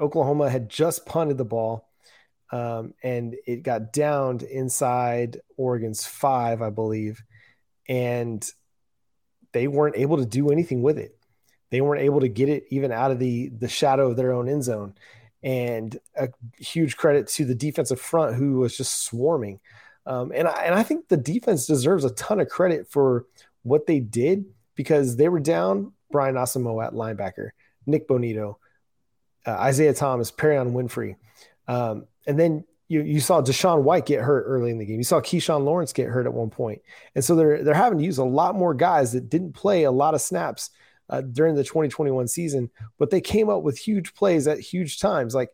Oklahoma 0.00 0.50
had 0.50 0.68
just 0.68 1.06
punted 1.06 1.38
the 1.38 1.44
ball, 1.44 1.88
um, 2.50 2.92
and 3.04 3.36
it 3.46 3.62
got 3.62 3.92
downed 3.92 4.42
inside 4.42 5.40
Oregon's 5.56 6.04
five, 6.04 6.60
I 6.60 6.70
believe, 6.70 7.22
and 7.88 8.44
they 9.52 9.68
weren't 9.68 9.96
able 9.96 10.16
to 10.16 10.26
do 10.26 10.50
anything 10.50 10.82
with 10.82 10.98
it. 10.98 11.16
They 11.70 11.80
weren't 11.80 12.02
able 12.02 12.20
to 12.20 12.28
get 12.28 12.48
it 12.48 12.64
even 12.70 12.90
out 12.90 13.12
of 13.12 13.20
the 13.20 13.50
the 13.50 13.68
shadow 13.68 14.10
of 14.10 14.16
their 14.16 14.32
own 14.32 14.48
end 14.48 14.64
zone 14.64 14.94
and 15.44 15.98
a 16.16 16.30
huge 16.58 16.96
credit 16.96 17.28
to 17.28 17.44
the 17.44 17.54
defensive 17.54 18.00
front 18.00 18.34
who 18.34 18.54
was 18.60 18.76
just 18.76 19.02
swarming. 19.02 19.60
Um, 20.06 20.32
and 20.34 20.48
I, 20.48 20.62
and 20.64 20.74
I 20.74 20.82
think 20.82 21.08
the 21.08 21.18
defense 21.18 21.66
deserves 21.66 22.04
a 22.04 22.10
ton 22.10 22.40
of 22.40 22.48
credit 22.48 22.88
for 22.90 23.26
what 23.62 23.86
they 23.86 24.00
did 24.00 24.46
because 24.74 25.16
they 25.16 25.28
were 25.28 25.40
down 25.40 25.92
Brian 26.10 26.34
Asamoah 26.34 26.86
at 26.86 26.92
linebacker, 26.94 27.50
Nik 27.86 28.08
Bonitto, 28.08 28.56
uh, 29.46 29.50
Isaiah 29.50 29.94
Thomas, 29.94 30.30
Perrion 30.30 30.72
Winfrey, 30.72 31.16
um, 31.68 32.06
and 32.26 32.38
then 32.38 32.64
you 32.88 33.02
you 33.02 33.20
saw 33.20 33.42
DaShaun 33.42 33.82
White 33.82 34.06
get 34.06 34.20
hurt 34.20 34.44
early 34.46 34.70
in 34.70 34.78
the 34.78 34.84
game. 34.84 34.98
You 34.98 35.04
saw 35.04 35.20
Keyshawn 35.20 35.64
Lawrence 35.64 35.92
get 35.92 36.08
hurt 36.08 36.26
at 36.26 36.32
one 36.32 36.50
point, 36.50 36.80
and 37.14 37.24
so 37.24 37.34
they're 37.34 37.62
they're 37.62 37.74
having 37.74 37.98
to 37.98 38.04
use 38.04 38.18
a 38.18 38.24
lot 38.24 38.54
more 38.54 38.74
guys 38.74 39.12
that 39.12 39.28
didn't 39.28 39.52
play 39.52 39.84
a 39.84 39.90
lot 39.90 40.14
of 40.14 40.20
snaps 40.20 40.70
uh, 41.10 41.20
during 41.20 41.54
the 41.54 41.64
2021 41.64 42.28
season, 42.28 42.70
but 42.98 43.10
they 43.10 43.20
came 43.20 43.48
up 43.48 43.62
with 43.62 43.78
huge 43.78 44.14
plays 44.14 44.46
at 44.46 44.60
huge 44.60 44.98
times. 44.98 45.34
Like 45.34 45.50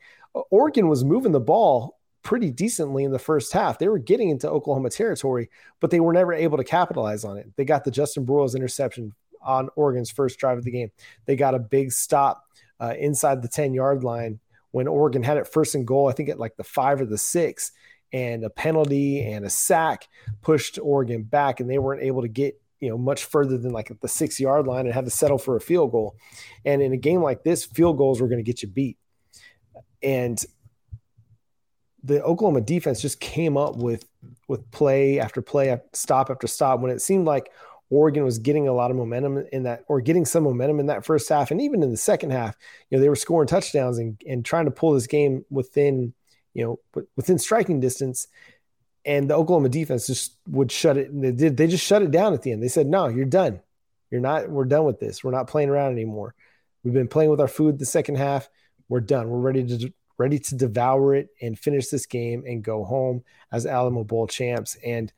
Oregon 0.51 0.89
was 0.89 1.05
moving 1.05 1.33
the 1.33 1.41
ball 1.41 1.99
pretty 2.23 2.51
decently 2.51 3.05
in 3.05 3.13
the 3.13 3.19
first 3.19 3.53
half. 3.53 3.79
They 3.79 3.89
were 3.89 3.99
getting 3.99 4.31
into 4.31 4.49
Oklahoma 4.49 4.91
territory, 4.91 5.51
but 5.81 5.91
they 5.91 6.01
were 6.01 6.13
never 6.13 6.33
able 6.33 6.59
to 6.59 6.65
capitalize 6.65 7.25
on 7.25 7.39
it. 7.39 7.51
They 7.57 7.65
got 7.65 7.85
the 7.85 7.91
Justin 7.91 8.25
Broiles 8.25 8.55
interception 8.55 9.15
on 9.43 9.71
Oregon's 9.75 10.11
first 10.11 10.39
drive 10.39 10.59
of 10.59 10.65
the 10.65 10.71
game. 10.71 10.91
They 11.27 11.37
got 11.37 11.55
a 11.55 11.59
big 11.59 11.93
stop 11.93 12.45
uh, 12.79 12.95
inside 12.99 13.43
the 13.43 13.49
10 13.49 13.75
yard 13.75 14.05
line 14.05 14.39
when 14.73 14.87
Oregon 14.87 15.23
had 15.23 15.37
it 15.37 15.49
first 15.49 15.75
and 15.75 15.87
goal, 15.87 16.09
I 16.09 16.13
think 16.13 16.29
at 16.29 16.39
like 16.39 16.57
the 16.57 16.65
five 16.65 17.01
or 17.01 17.07
the 17.07 17.19
six, 17.19 17.73
and 18.13 18.45
a 18.45 18.51
penalty 18.51 19.25
and 19.25 19.45
a 19.45 19.51
sack 19.51 20.09
pushed 20.43 20.79
Oregon 20.81 21.23
back, 21.23 21.61
and 21.61 21.69
they 21.69 21.79
weren't 21.79 22.03
able 22.03 22.23
to 22.23 22.29
get 22.29 22.61
you 22.81 22.89
know 22.89 22.99
much 22.99 23.25
further 23.25 23.59
than 23.59 23.73
like 23.73 23.93
the 24.01 24.09
six 24.09 24.41
yard 24.41 24.67
line 24.67 24.87
and 24.87 24.95
had 24.95 25.05
to 25.05 25.11
settle 25.11 25.39
for 25.39 25.57
a 25.57 25.61
field 25.61 25.93
goal. 25.93 26.17
And 26.65 26.83
in 26.83 26.93
a 26.93 26.97
game 26.97 27.23
like 27.23 27.45
this, 27.45 27.65
field 27.65 27.99
goals 27.99 28.21
were 28.21 28.29
going 28.29 28.43
to 28.43 28.51
get 28.51 28.63
you 28.63 28.69
beat. 28.69 28.99
And 30.03 30.43
the 32.03 32.23
Oklahoma 32.23 32.63
defense 32.63 33.03
just 33.03 33.21
came 33.21 33.57
up 33.57 33.77
with 33.77 34.05
with 34.49 34.71
play 34.71 35.21
after 35.21 35.43
play, 35.43 35.71
uh, 35.71 35.79
stop 35.93 36.31
after 36.31 36.47
stop 36.47 36.81
when 36.81 36.91
it 36.91 37.01
seemed 37.01 37.27
like 37.27 37.51
Oregon 37.91 38.25
was 38.25 38.39
getting 38.39 38.69
a 38.69 38.73
lot 38.73 38.91
of 38.91 38.97
momentum 38.97 39.45
in 39.53 39.65
that, 39.65 39.85
or 39.89 40.01
getting 40.01 40.25
some 40.25 40.45
momentum 40.45 40.81
in 40.81 40.87
that 40.87 41.05
first 41.05 41.29
half, 41.29 41.51
and 41.51 41.61
even 41.61 41.83
in 41.83 41.91
the 41.91 41.97
second 41.97 42.31
half, 42.31 42.57
you 42.89 42.97
know, 42.97 43.03
they 43.03 43.09
were 43.09 43.17
scoring 43.17 43.49
touchdowns 43.49 43.99
and, 43.99 44.21
and 44.27 44.45
trying 44.45 44.65
to 44.65 44.71
pull 44.71 44.93
this 44.93 45.09
game 45.09 45.45
within, 45.51 46.15
you 46.55 46.65
know, 46.65 47.05
within 47.17 47.39
striking 47.39 47.81
distance 47.81 48.29
and 49.05 49.31
the 49.31 49.35
Oklahoma 49.35 49.69
defense 49.69 50.07
just 50.07 50.37
would 50.49 50.71
shut 50.71 50.97
it. 50.97 51.09
They 51.13 51.33
did. 51.33 51.57
They 51.57 51.67
just 51.67 51.85
shut 51.85 52.03
it 52.03 52.11
down 52.11 52.35
at 52.35 52.43
the 52.43 52.53
end. 52.53 52.63
They 52.63 52.69
said, 52.69 52.87
"No, 52.87 53.09
you're 53.09 53.25
done. 53.25 53.61
You're 54.11 54.21
not. 54.21 54.51
We're 54.51 54.65
done 54.65 54.85
with 54.85 55.01
this. 55.01 55.25
We're 55.25 55.31
not 55.31 55.49
playing 55.49 55.71
around 55.71 55.93
anymore. 55.93 56.35
We've 56.83 56.95
been 56.95 57.09
playing 57.09 57.31
with 57.31 57.41
our 57.41 57.49
food 57.49 57.79
the 57.79 57.87
second 57.87 58.17
half. 58.17 58.49
We're 58.89 59.01
done. 59.01 59.31
We're 59.31 59.39
ready 59.39 59.65
to 59.67 59.93
ready 60.19 60.39
to 60.39 60.55
devour 60.55 61.15
it 61.15 61.29
and 61.41 61.59
finish 61.59 61.89
this 61.89 62.05
game 62.07 62.45
and 62.47 62.63
go 62.63 62.85
home 62.85 63.25
as 63.53 63.67
Alamo 63.67 64.05
Bowl 64.05 64.27
champs." 64.27 64.77
And 64.85 65.13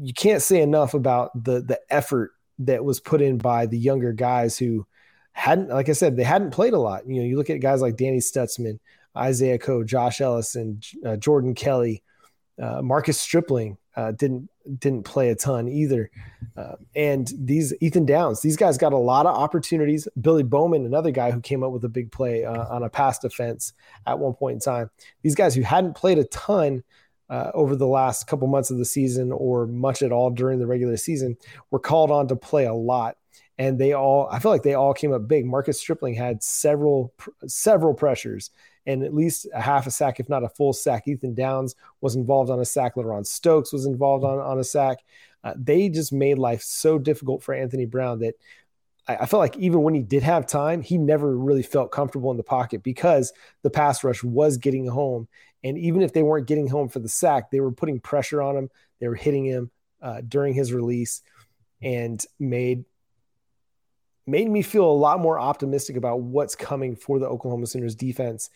you 0.00 0.14
can't 0.14 0.42
say 0.42 0.60
enough 0.60 0.94
about 0.94 1.44
the 1.44 1.60
the 1.60 1.80
effort 1.90 2.32
that 2.60 2.84
was 2.84 3.00
put 3.00 3.22
in 3.22 3.38
by 3.38 3.66
the 3.66 3.78
younger 3.78 4.12
guys 4.12 4.58
who 4.58 4.86
hadn't, 5.32 5.68
like 5.68 5.88
I 5.88 5.92
said, 5.92 6.16
they 6.16 6.24
hadn't 6.24 6.50
played 6.50 6.74
a 6.74 6.78
lot. 6.78 7.06
You 7.06 7.22
know, 7.22 7.26
you 7.26 7.36
look 7.36 7.50
at 7.50 7.60
guys 7.60 7.80
like 7.80 7.96
Danny 7.96 8.18
Stutsman, 8.18 8.78
Isaiah 9.16 9.58
Coe, 9.58 9.84
Josh 9.84 10.20
Ellis, 10.20 10.54
and 10.54 10.84
uh, 11.04 11.16
Jordan 11.16 11.54
Kelley 11.54 12.02
uh, 12.60 12.82
Marcus 12.82 13.20
Stripling 13.20 13.78
uh, 13.96 14.12
didn't 14.12 14.48
didn't 14.78 15.02
play 15.02 15.30
a 15.30 15.34
ton 15.34 15.68
either, 15.68 16.10
uh, 16.56 16.76
and 16.94 17.32
these 17.36 17.74
Ethan 17.80 18.06
Downs, 18.06 18.40
these 18.40 18.56
guys 18.56 18.78
got 18.78 18.92
a 18.92 18.98
lot 18.98 19.26
of 19.26 19.36
opportunities. 19.36 20.06
Billy 20.20 20.42
Bowman, 20.42 20.84
another 20.84 21.10
guy 21.10 21.30
who 21.30 21.40
came 21.40 21.62
up 21.62 21.72
with 21.72 21.84
a 21.84 21.88
big 21.88 22.12
play 22.12 22.44
uh, 22.44 22.66
on 22.68 22.82
a 22.82 22.88
pass 22.88 23.18
defense 23.18 23.72
at 24.06 24.18
one 24.18 24.34
point 24.34 24.54
in 24.54 24.60
time. 24.60 24.90
These 25.22 25.34
guys 25.34 25.54
who 25.54 25.62
hadn't 25.62 25.96
played 25.96 26.18
a 26.18 26.24
ton 26.24 26.84
uh, 27.30 27.50
over 27.54 27.76
the 27.76 27.86
last 27.86 28.26
couple 28.26 28.48
months 28.48 28.70
of 28.70 28.78
the 28.78 28.84
season 28.84 29.32
or 29.32 29.66
much 29.66 30.02
at 30.02 30.12
all 30.12 30.30
during 30.30 30.58
the 30.58 30.66
regular 30.66 30.96
season 30.96 31.36
were 31.70 31.78
called 31.78 32.10
on 32.10 32.28
to 32.28 32.36
play 32.36 32.66
a 32.66 32.74
lot 32.74 33.16
and 33.56 33.78
they 33.78 33.92
all 33.92 34.28
i 34.32 34.38
feel 34.38 34.50
like 34.50 34.64
they 34.64 34.74
all 34.74 34.92
came 34.92 35.12
up 35.12 35.28
big 35.28 35.46
marcus 35.46 35.78
stripling 35.78 36.14
had 36.14 36.42
several 36.42 37.14
several 37.46 37.94
pressures 37.94 38.50
and 38.86 39.02
at 39.02 39.14
least 39.14 39.46
a 39.54 39.60
half 39.60 39.86
a 39.86 39.90
sack, 39.90 40.20
if 40.20 40.28
not 40.28 40.44
a 40.44 40.48
full 40.48 40.72
sack. 40.72 41.06
Ethan 41.06 41.34
Downs 41.34 41.74
was 42.00 42.16
involved 42.16 42.50
on 42.50 42.60
a 42.60 42.64
sack. 42.64 42.94
LaRon 42.94 43.26
Stokes 43.26 43.72
was 43.72 43.86
involved 43.86 44.24
on, 44.24 44.38
on 44.38 44.58
a 44.58 44.64
sack. 44.64 44.98
Uh, 45.42 45.54
they 45.56 45.88
just 45.88 46.12
made 46.12 46.38
life 46.38 46.62
so 46.62 46.98
difficult 46.98 47.42
for 47.42 47.54
Anthony 47.54 47.86
Brown 47.86 48.20
that 48.20 48.34
I, 49.06 49.16
I 49.16 49.26
felt 49.26 49.40
like 49.40 49.56
even 49.56 49.82
when 49.82 49.94
he 49.94 50.02
did 50.02 50.22
have 50.22 50.46
time, 50.46 50.82
he 50.82 50.98
never 50.98 51.36
really 51.36 51.62
felt 51.62 51.90
comfortable 51.90 52.30
in 52.30 52.36
the 52.36 52.42
pocket 52.42 52.82
because 52.82 53.32
the 53.62 53.70
pass 53.70 54.04
rush 54.04 54.22
was 54.22 54.56
getting 54.56 54.86
home. 54.86 55.28
And 55.62 55.76
even 55.78 56.02
if 56.02 56.12
they 56.12 56.22
weren't 56.22 56.46
getting 56.46 56.68
home 56.68 56.88
for 56.88 57.00
the 57.00 57.08
sack, 57.08 57.50
they 57.50 57.60
were 57.60 57.72
putting 57.72 58.00
pressure 58.00 58.40
on 58.40 58.56
him. 58.56 58.70
They 58.98 59.08
were 59.08 59.14
hitting 59.14 59.44
him 59.44 59.70
uh, 60.00 60.22
during 60.26 60.54
his 60.54 60.72
release 60.72 61.22
and 61.82 62.22
made 62.38 62.84
made 64.26 64.48
me 64.50 64.62
feel 64.62 64.84
a 64.84 64.92
lot 64.92 65.20
more 65.20 65.38
optimistic 65.38 65.96
about 65.96 66.20
what's 66.20 66.54
coming 66.54 66.96
for 66.96 67.18
the 67.18 67.26
Oklahoma 67.26 67.66
Sooners 67.66 67.94
defense 67.94 68.50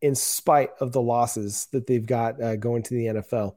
in 0.00 0.14
spite 0.14 0.70
of 0.80 0.92
the 0.92 1.02
losses 1.02 1.68
that 1.72 1.86
they've 1.86 2.06
got 2.06 2.42
uh, 2.42 2.56
going 2.56 2.82
to 2.84 2.94
the 2.94 3.06
NFL. 3.06 3.56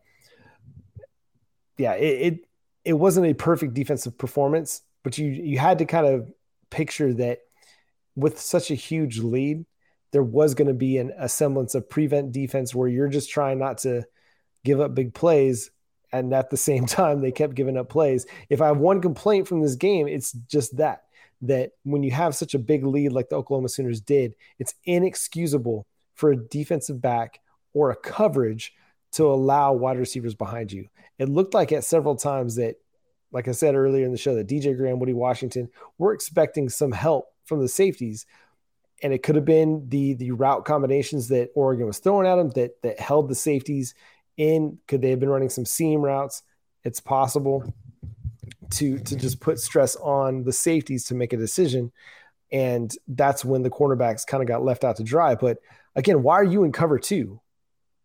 Yeah, 1.77 1.93
it, 1.93 2.33
it 2.33 2.39
it 2.85 2.93
wasn't 2.93 3.27
a 3.27 3.33
perfect 3.33 3.73
defensive 3.73 4.17
performance, 4.17 4.81
but 5.03 5.17
you 5.17 5.27
you 5.27 5.57
had 5.57 5.79
to 5.79 5.85
kind 5.85 6.05
of 6.05 6.31
picture 6.69 7.13
that 7.13 7.39
with 8.15 8.39
such 8.39 8.71
a 8.71 8.75
huge 8.75 9.19
lead, 9.19 9.65
there 10.11 10.23
was 10.23 10.53
going 10.53 10.67
to 10.67 10.73
be 10.73 10.97
an, 10.97 11.11
a 11.17 11.27
semblance 11.27 11.75
of 11.75 11.89
prevent 11.89 12.31
defense 12.31 12.75
where 12.75 12.87
you're 12.87 13.07
just 13.07 13.29
trying 13.29 13.57
not 13.57 13.79
to 13.79 14.03
give 14.63 14.79
up 14.79 14.93
big 14.93 15.13
plays. 15.13 15.71
And 16.11 16.31
at 16.33 16.49
the 16.49 16.57
same 16.57 16.85
time, 16.87 17.21
they 17.21 17.31
kept 17.31 17.55
giving 17.55 17.77
up 17.77 17.89
plays. 17.89 18.25
If 18.49 18.61
I 18.61 18.67
have 18.67 18.77
one 18.77 19.01
complaint 19.01 19.47
from 19.47 19.61
this 19.61 19.75
game, 19.75 20.07
it's 20.07 20.31
just 20.31 20.77
that 20.77 21.02
that 21.43 21.71
when 21.84 22.03
you 22.03 22.12
have 22.12 22.36
such 22.36 22.53
a 22.53 22.60
big 22.60 22.86
lead 22.86 23.12
like 23.12 23.29
the 23.29 23.36
Oklahoma 23.36 23.69
Sooners 23.69 24.01
did, 24.01 24.36
it's 24.60 24.75
inexcusable 24.86 25.86
for 26.15 26.32
a 26.32 26.38
defensive 26.38 27.01
back 27.01 27.39
or 27.73 27.91
a 27.91 27.95
coverage 27.95 28.73
to 29.12 29.25
allow 29.25 29.73
wide 29.73 29.99
receivers 29.99 30.34
behind 30.36 30.71
you. 30.71 30.88
It 31.19 31.29
looked 31.29 31.53
like 31.53 31.71
at 31.71 31.84
several 31.84 32.15
times 32.15 32.56
that, 32.56 32.75
like 33.32 33.47
I 33.47 33.51
said 33.51 33.75
earlier 33.75 34.06
in 34.06 34.12
the 34.12 34.17
show, 34.17 34.36
that 34.36 34.47
DJ 34.47 34.75
Graham, 34.75 34.99
Woody 34.99 35.13
Washington 35.13 35.69
were 35.97 36.13
expecting 36.13 36.69
some 36.69 36.91
help 36.91 37.27
from 37.45 37.60
the 37.60 37.67
safeties. 37.67 38.25
And 39.01 39.12
it 39.12 39.21
could 39.21 39.36
have 39.36 39.45
been 39.45 39.86
the 39.89 40.13
the 40.13 40.32
route 40.32 40.63
combinations 40.63 41.27
that 41.27 41.49
Oregon 41.56 41.88
was 41.88 41.99
throwing 41.99 42.25
at 42.25 42.38
them 42.38 42.51
that 42.51 42.82
that 42.84 42.99
held 42.99 43.27
the 43.27 43.36
safeties 43.36 43.95
in. 44.38 44.77
Could 44.88 45.01
they 45.01 45.10
have 45.10 45.19
been 45.19 45.29
running 45.29 45.49
some 45.49 45.65
seam 45.65 46.01
routes? 46.01 46.41
It's 46.86 47.01
possible 47.01 47.73
to 48.73 48.99
to 48.99 49.15
just 49.15 49.39
put 49.39 49.59
stress 49.59 49.95
on 49.97 50.43
the 50.43 50.53
safeties 50.53 51.05
to 51.05 51.15
make 51.15 51.33
a 51.33 51.38
decision. 51.38 51.91
And 52.51 52.95
that's 53.07 53.43
when 53.43 53.63
the 53.63 53.69
cornerbacks 53.69 54.27
kind 54.27 54.43
of 54.43 54.47
got 54.47 54.63
left 54.63 54.83
out 54.83 54.97
to 54.97 55.03
dry. 55.03 55.36
But 55.36 55.57
again, 55.95 56.21
why 56.21 56.36
are 56.36 56.43
you 56.43 56.63
in 56.63 56.71
cover 56.71 56.99
two? 56.99 57.41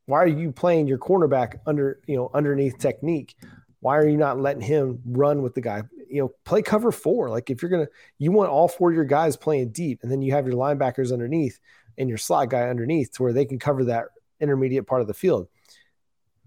Why 0.07 0.23
are 0.23 0.27
you 0.27 0.53
playing 0.53 0.87
your 0.87 0.99
cornerback 0.99 1.59
under, 1.67 2.01
you 2.07 2.17
know, 2.17 2.31
underneath 2.33 2.79
technique? 2.79 3.37
Why 3.81 3.99
are 3.99 4.09
you 4.09 4.17
not 4.17 4.41
letting 4.41 4.63
him 4.63 5.01
run 5.05 5.43
with 5.43 5.55
the 5.55 5.61
guy? 5.61 5.83
You 6.09 6.23
know, 6.23 6.33
play 6.45 6.63
cover 6.63 6.91
four. 6.91 7.29
Like 7.29 7.51
if 7.51 7.61
you're 7.61 7.71
gonna, 7.71 7.89
you 8.19 8.33
want 8.33 8.49
all 8.49 8.69
four 8.69 8.89
of 8.89 8.97
your 8.97 9.05
guys 9.05 9.37
playing 9.37 9.71
deep, 9.71 10.01
and 10.03 10.11
then 10.11 10.23
you 10.23 10.33
have 10.33 10.47
your 10.47 10.57
linebackers 10.57 11.13
underneath 11.13 11.61
and 11.99 12.09
your 12.09 12.17
slot 12.17 12.49
guy 12.49 12.69
underneath 12.69 13.13
to 13.13 13.23
where 13.23 13.35
they 13.35 13.45
can 13.45 13.59
cover 13.59 13.85
that 13.85 14.07
intermediate 14.41 14.87
part 14.87 15.03
of 15.03 15.09
the 15.09 15.15
field. 15.15 15.47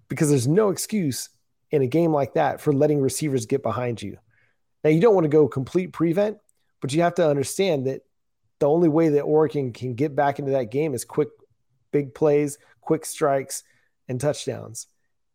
Because 0.07 0.29
there's 0.29 0.47
no 0.47 0.69
excuse 0.69 1.29
in 1.71 1.81
a 1.81 1.87
game 1.87 2.11
like 2.11 2.33
that 2.33 2.61
for 2.61 2.73
letting 2.73 3.01
receivers 3.01 3.45
get 3.45 3.63
behind 3.63 4.01
you. 4.01 4.17
Now, 4.83 4.89
you 4.89 4.99
don't 4.99 5.15
want 5.15 5.25
to 5.25 5.29
go 5.29 5.47
complete 5.47 5.93
prevent, 5.93 6.37
but 6.81 6.93
you 6.93 7.01
have 7.01 7.15
to 7.15 7.27
understand 7.27 7.87
that 7.87 8.01
the 8.59 8.69
only 8.69 8.89
way 8.89 9.09
that 9.09 9.21
Oregon 9.21 9.73
can 9.73 9.95
get 9.95 10.15
back 10.15 10.39
into 10.39 10.51
that 10.51 10.71
game 10.71 10.93
is 10.93 11.05
quick, 11.05 11.29
big 11.91 12.13
plays, 12.13 12.57
quick 12.81 13.05
strikes, 13.05 13.63
and 14.07 14.19
touchdowns. 14.19 14.87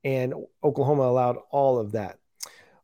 And 0.04 0.34
Oklahoma 0.62 1.02
allowed 1.02 1.38
all 1.50 1.78
of 1.78 1.92
that. 1.92 2.18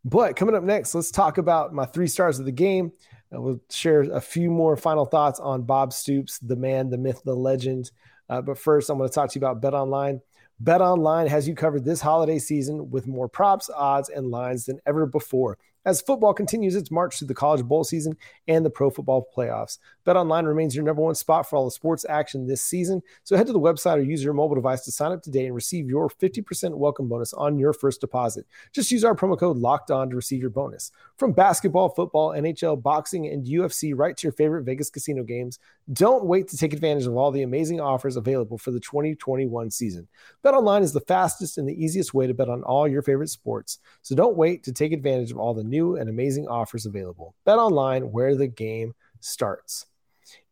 But 0.04 0.34
coming 0.34 0.54
up 0.54 0.64
next, 0.64 0.94
let's 0.94 1.12
talk 1.12 1.38
about 1.38 1.72
my 1.72 1.84
three 1.84 2.08
stars 2.08 2.40
of 2.40 2.44
the 2.44 2.52
game. 2.52 2.92
Uh, 3.32 3.40
we'll 3.40 3.60
share 3.70 4.02
a 4.02 4.20
few 4.20 4.50
more 4.50 4.76
final 4.76 5.06
thoughts 5.06 5.38
on 5.38 5.62
Bob 5.62 5.92
Stoops, 5.92 6.38
the 6.40 6.56
man, 6.56 6.90
the 6.90 6.98
myth, 6.98 7.22
the 7.24 7.36
legend. 7.36 7.90
Uh, 8.28 8.42
but 8.42 8.58
first, 8.58 8.90
I'm 8.90 8.98
going 8.98 9.08
to 9.08 9.14
talk 9.14 9.30
to 9.30 9.38
you 9.38 9.44
about 9.44 9.60
Bet 9.60 9.74
Online. 9.74 10.20
Bet 10.62 10.80
Online 10.80 11.26
has 11.26 11.48
you 11.48 11.56
covered 11.56 11.84
this 11.84 12.00
holiday 12.00 12.38
season 12.38 12.88
with 12.88 13.08
more 13.08 13.28
props, 13.28 13.68
odds, 13.68 14.08
and 14.08 14.30
lines 14.30 14.66
than 14.66 14.78
ever 14.86 15.06
before 15.06 15.58
as 15.84 16.00
football 16.00 16.32
continues 16.32 16.76
its 16.76 16.88
march 16.88 17.18
through 17.18 17.26
the 17.26 17.34
college 17.34 17.64
bowl 17.64 17.82
season 17.82 18.16
and 18.46 18.64
the 18.64 18.70
pro 18.70 18.88
football 18.88 19.26
playoffs. 19.36 19.78
BetOnline 20.06 20.46
remains 20.46 20.74
your 20.74 20.84
number 20.84 21.02
one 21.02 21.14
spot 21.14 21.48
for 21.48 21.56
all 21.56 21.64
the 21.64 21.70
sports 21.70 22.04
action 22.08 22.46
this 22.46 22.62
season. 22.62 23.02
So 23.24 23.36
head 23.36 23.46
to 23.46 23.52
the 23.52 23.60
website 23.60 23.98
or 23.98 24.02
use 24.02 24.22
your 24.22 24.34
mobile 24.34 24.54
device 24.54 24.82
to 24.84 24.92
sign 24.92 25.12
up 25.12 25.22
today 25.22 25.46
and 25.46 25.54
receive 25.54 25.88
your 25.88 26.08
50% 26.08 26.74
welcome 26.74 27.08
bonus 27.08 27.32
on 27.32 27.58
your 27.58 27.72
first 27.72 28.00
deposit. 28.00 28.46
Just 28.72 28.90
use 28.90 29.04
our 29.04 29.14
promo 29.14 29.38
code 29.38 29.56
locked 29.56 29.90
on 29.90 30.10
to 30.10 30.16
receive 30.16 30.40
your 30.40 30.50
bonus. 30.50 30.90
From 31.16 31.32
basketball, 31.32 31.90
football, 31.90 32.30
NHL, 32.30 32.82
boxing, 32.82 33.26
and 33.28 33.46
UFC 33.46 33.92
right 33.96 34.16
to 34.16 34.26
your 34.26 34.32
favorite 34.32 34.64
Vegas 34.64 34.90
casino 34.90 35.22
games, 35.22 35.58
don't 35.92 36.24
wait 36.24 36.48
to 36.48 36.56
take 36.56 36.72
advantage 36.72 37.06
of 37.06 37.16
all 37.16 37.30
the 37.30 37.42
amazing 37.42 37.80
offers 37.80 38.16
available 38.16 38.58
for 38.58 38.70
the 38.70 38.80
2021 38.80 39.70
season. 39.70 40.08
BetOnline 40.44 40.82
is 40.82 40.92
the 40.92 41.00
fastest 41.00 41.58
and 41.58 41.68
the 41.68 41.84
easiest 41.84 42.14
way 42.14 42.26
to 42.26 42.34
bet 42.34 42.48
on 42.48 42.62
all 42.62 42.88
your 42.88 43.02
favorite 43.02 43.28
sports. 43.28 43.78
So 44.02 44.14
don't 44.14 44.36
wait 44.36 44.64
to 44.64 44.72
take 44.72 44.92
advantage 44.92 45.30
of 45.30 45.38
all 45.38 45.54
the 45.54 45.64
new 45.64 45.96
and 45.96 46.08
amazing 46.08 46.48
offers 46.48 46.86
available. 46.86 47.34
Bet 47.44 47.58
online 47.58 48.10
where 48.10 48.34
the 48.34 48.48
game 48.48 48.94
starts. 49.20 49.86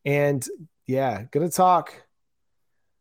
And 0.04 0.46
yeah, 0.86 1.24
gonna 1.30 1.50
talk 1.50 1.94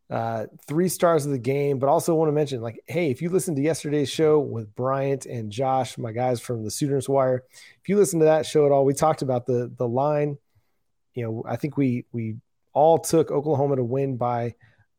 uh, 0.09 0.47
three 0.67 0.89
stars 0.89 1.25
of 1.25 1.31
the 1.31 1.38
game, 1.38 1.77
but 1.79 1.88
also 1.88 2.15
want 2.15 2.29
to 2.29 2.33
mention 2.33 2.62
like, 2.62 2.79
hey, 2.88 3.12
if 3.12 3.21
you 3.21 3.29
listen 3.29 3.55
to 3.55 3.62
yesterday's 3.62 4.09
show 4.09 4.39
with 4.39 4.73
Bryant 4.75 5.25
and 5.25 5.51
Josh, 5.51 5.97
my 5.97 6.12
guys 6.12 6.41
from 6.41 6.63
the 6.63 6.71
Sooners 6.71 7.07
Wire, 7.07 7.43
if 7.81 7.88
you 7.89 7.95
listen 7.95 8.19
to 8.19 8.25
that 8.25 8.45
show 8.45 8.65
at 8.65 8.71
all, 8.71 8.85
we 8.85 8.93
talked 8.93 9.21
about 9.21 9.45
the 9.45 9.71
the 9.77 9.88
line. 9.88 10.38
You 11.13 11.23
know, 11.23 11.43
I 11.47 11.57
think 11.57 11.77
we 11.77 12.05
we 12.12 12.38
all 12.73 12.97
took 12.97 13.31
Oklahoma 13.31 13.75
to 13.75 13.83
win 13.83 14.17
by 14.17 14.55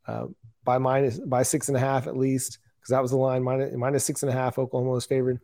uh, 0.07 0.27
by 0.65 0.79
minus 0.79 1.19
by 1.19 1.43
six 1.43 1.69
and 1.69 1.77
a 1.77 1.81
half 1.81 2.07
at 2.07 2.17
least 2.17 2.59
because 2.79 2.91
that 2.91 3.03
was 3.03 3.11
the 3.11 3.17
line 3.17 3.43
minus 3.43 3.75
minus 3.75 4.05
six 4.05 4.23
and 4.23 4.31
a 4.31 4.35
half. 4.35 4.59
Oklahoma 4.59 4.93
was 4.93 5.07
favored. 5.07 5.41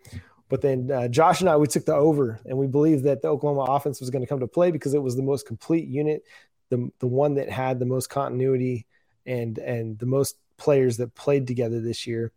But 0.48 0.62
then 0.62 0.90
uh, 0.90 1.08
Josh 1.08 1.40
and 1.40 1.50
I, 1.50 1.56
we 1.56 1.66
took 1.66 1.84
the 1.84 1.94
over, 1.94 2.40
and 2.44 2.56
we 2.56 2.66
believed 2.66 3.04
that 3.04 3.20
the 3.20 3.28
Oklahoma 3.28 3.72
offense 3.72 4.00
was 4.00 4.10
going 4.10 4.22
to 4.22 4.28
come 4.28 4.40
to 4.40 4.46
play 4.46 4.70
because 4.70 4.94
it 4.94 5.02
was 5.02 5.16
the 5.16 5.22
most 5.22 5.46
complete 5.46 5.88
unit, 5.88 6.22
the 6.68 6.90
the 7.00 7.06
one 7.06 7.34
that 7.34 7.50
had 7.50 7.78
the 7.78 7.86
most 7.86 8.08
continuity 8.08 8.86
and 9.24 9.58
and 9.58 9.98
the 9.98 10.06
most 10.06 10.36
players 10.56 10.98
that 10.98 11.14
played 11.14 11.46
together 11.46 11.80
this 11.80 12.06
year, 12.06 12.32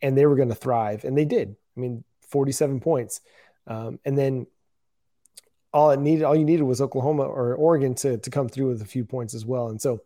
and 0.00 0.16
they 0.16 0.26
were 0.26 0.36
going 0.36 0.48
to 0.48 0.54
thrive, 0.54 1.04
and 1.04 1.18
they 1.18 1.24
did. 1.24 1.56
I 1.76 1.80
mean, 1.80 2.04
forty 2.28 2.52
seven 2.52 2.78
points, 2.78 3.20
um, 3.66 3.98
and 4.04 4.16
then 4.16 4.46
all 5.72 5.90
it 5.90 5.98
needed, 5.98 6.22
all 6.22 6.36
you 6.36 6.44
needed 6.44 6.62
was 6.62 6.80
Oklahoma 6.80 7.24
or 7.24 7.56
Oregon 7.56 7.96
to 7.96 8.18
to 8.18 8.30
come 8.30 8.48
through 8.48 8.68
with 8.68 8.82
a 8.82 8.86
few 8.86 9.04
points 9.04 9.34
as 9.34 9.44
well, 9.44 9.68
and 9.68 9.80
so. 9.80 10.00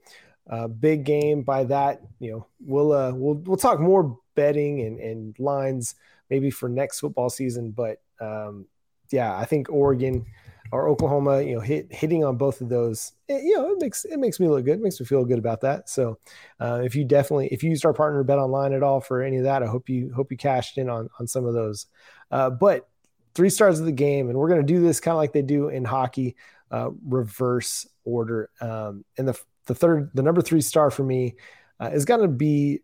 Uh, 0.50 0.66
big 0.66 1.04
game 1.04 1.42
by 1.42 1.62
that, 1.62 2.00
you 2.20 2.30
know. 2.30 2.46
We'll 2.58 2.90
uh, 2.92 3.12
we'll 3.12 3.34
we'll 3.34 3.58
talk 3.58 3.78
more 3.78 4.18
betting 4.34 4.80
and, 4.80 4.98
and 4.98 5.38
lines 5.38 5.94
maybe 6.30 6.50
for 6.50 6.68
next 6.68 7.00
football 7.00 7.30
season. 7.30 7.70
But 7.70 8.02
um, 8.20 8.66
yeah, 9.10 9.36
I 9.36 9.44
think 9.44 9.70
Oregon 9.70 10.26
or 10.70 10.88
Oklahoma, 10.88 11.40
you 11.42 11.54
know, 11.54 11.60
hit 11.60 11.90
hitting 11.90 12.24
on 12.24 12.36
both 12.36 12.60
of 12.60 12.68
those, 12.68 13.12
it, 13.26 13.42
you 13.42 13.56
know, 13.56 13.70
it 13.72 13.80
makes 13.80 14.04
it 14.04 14.18
makes 14.18 14.38
me 14.38 14.48
look 14.48 14.64
good, 14.64 14.78
it 14.78 14.82
makes 14.82 15.00
me 15.00 15.06
feel 15.06 15.24
good 15.24 15.38
about 15.38 15.62
that. 15.62 15.88
So 15.88 16.18
uh, 16.60 16.80
if 16.84 16.94
you 16.94 17.04
definitely 17.04 17.48
if 17.48 17.62
you 17.62 17.70
used 17.70 17.86
our 17.86 17.94
partner 17.94 18.22
bet 18.22 18.38
online 18.38 18.72
at 18.72 18.82
all 18.82 19.00
for 19.00 19.22
any 19.22 19.38
of 19.38 19.44
that, 19.44 19.62
I 19.62 19.66
hope 19.66 19.88
you 19.88 20.12
hope 20.14 20.30
you 20.30 20.36
cashed 20.36 20.78
in 20.78 20.88
on 20.88 21.08
on 21.18 21.26
some 21.26 21.46
of 21.46 21.54
those. 21.54 21.86
Uh, 22.30 22.50
but 22.50 22.88
three 23.34 23.50
stars 23.50 23.78
of 23.78 23.86
the 23.86 23.92
game, 23.92 24.28
and 24.28 24.38
we're 24.38 24.48
going 24.48 24.60
to 24.60 24.66
do 24.66 24.80
this 24.80 25.00
kind 25.00 25.12
of 25.12 25.18
like 25.18 25.32
they 25.32 25.42
do 25.42 25.68
in 25.68 25.84
hockey, 25.84 26.36
uh, 26.70 26.90
reverse 27.06 27.86
order. 28.04 28.50
Um, 28.60 29.04
and 29.16 29.28
the 29.28 29.40
the 29.66 29.74
third, 29.74 30.10
the 30.14 30.22
number 30.22 30.42
three 30.42 30.60
star 30.60 30.90
for 30.90 31.04
me 31.04 31.36
uh, 31.80 31.90
is 31.92 32.04
going 32.04 32.22
to 32.22 32.28
be 32.28 32.80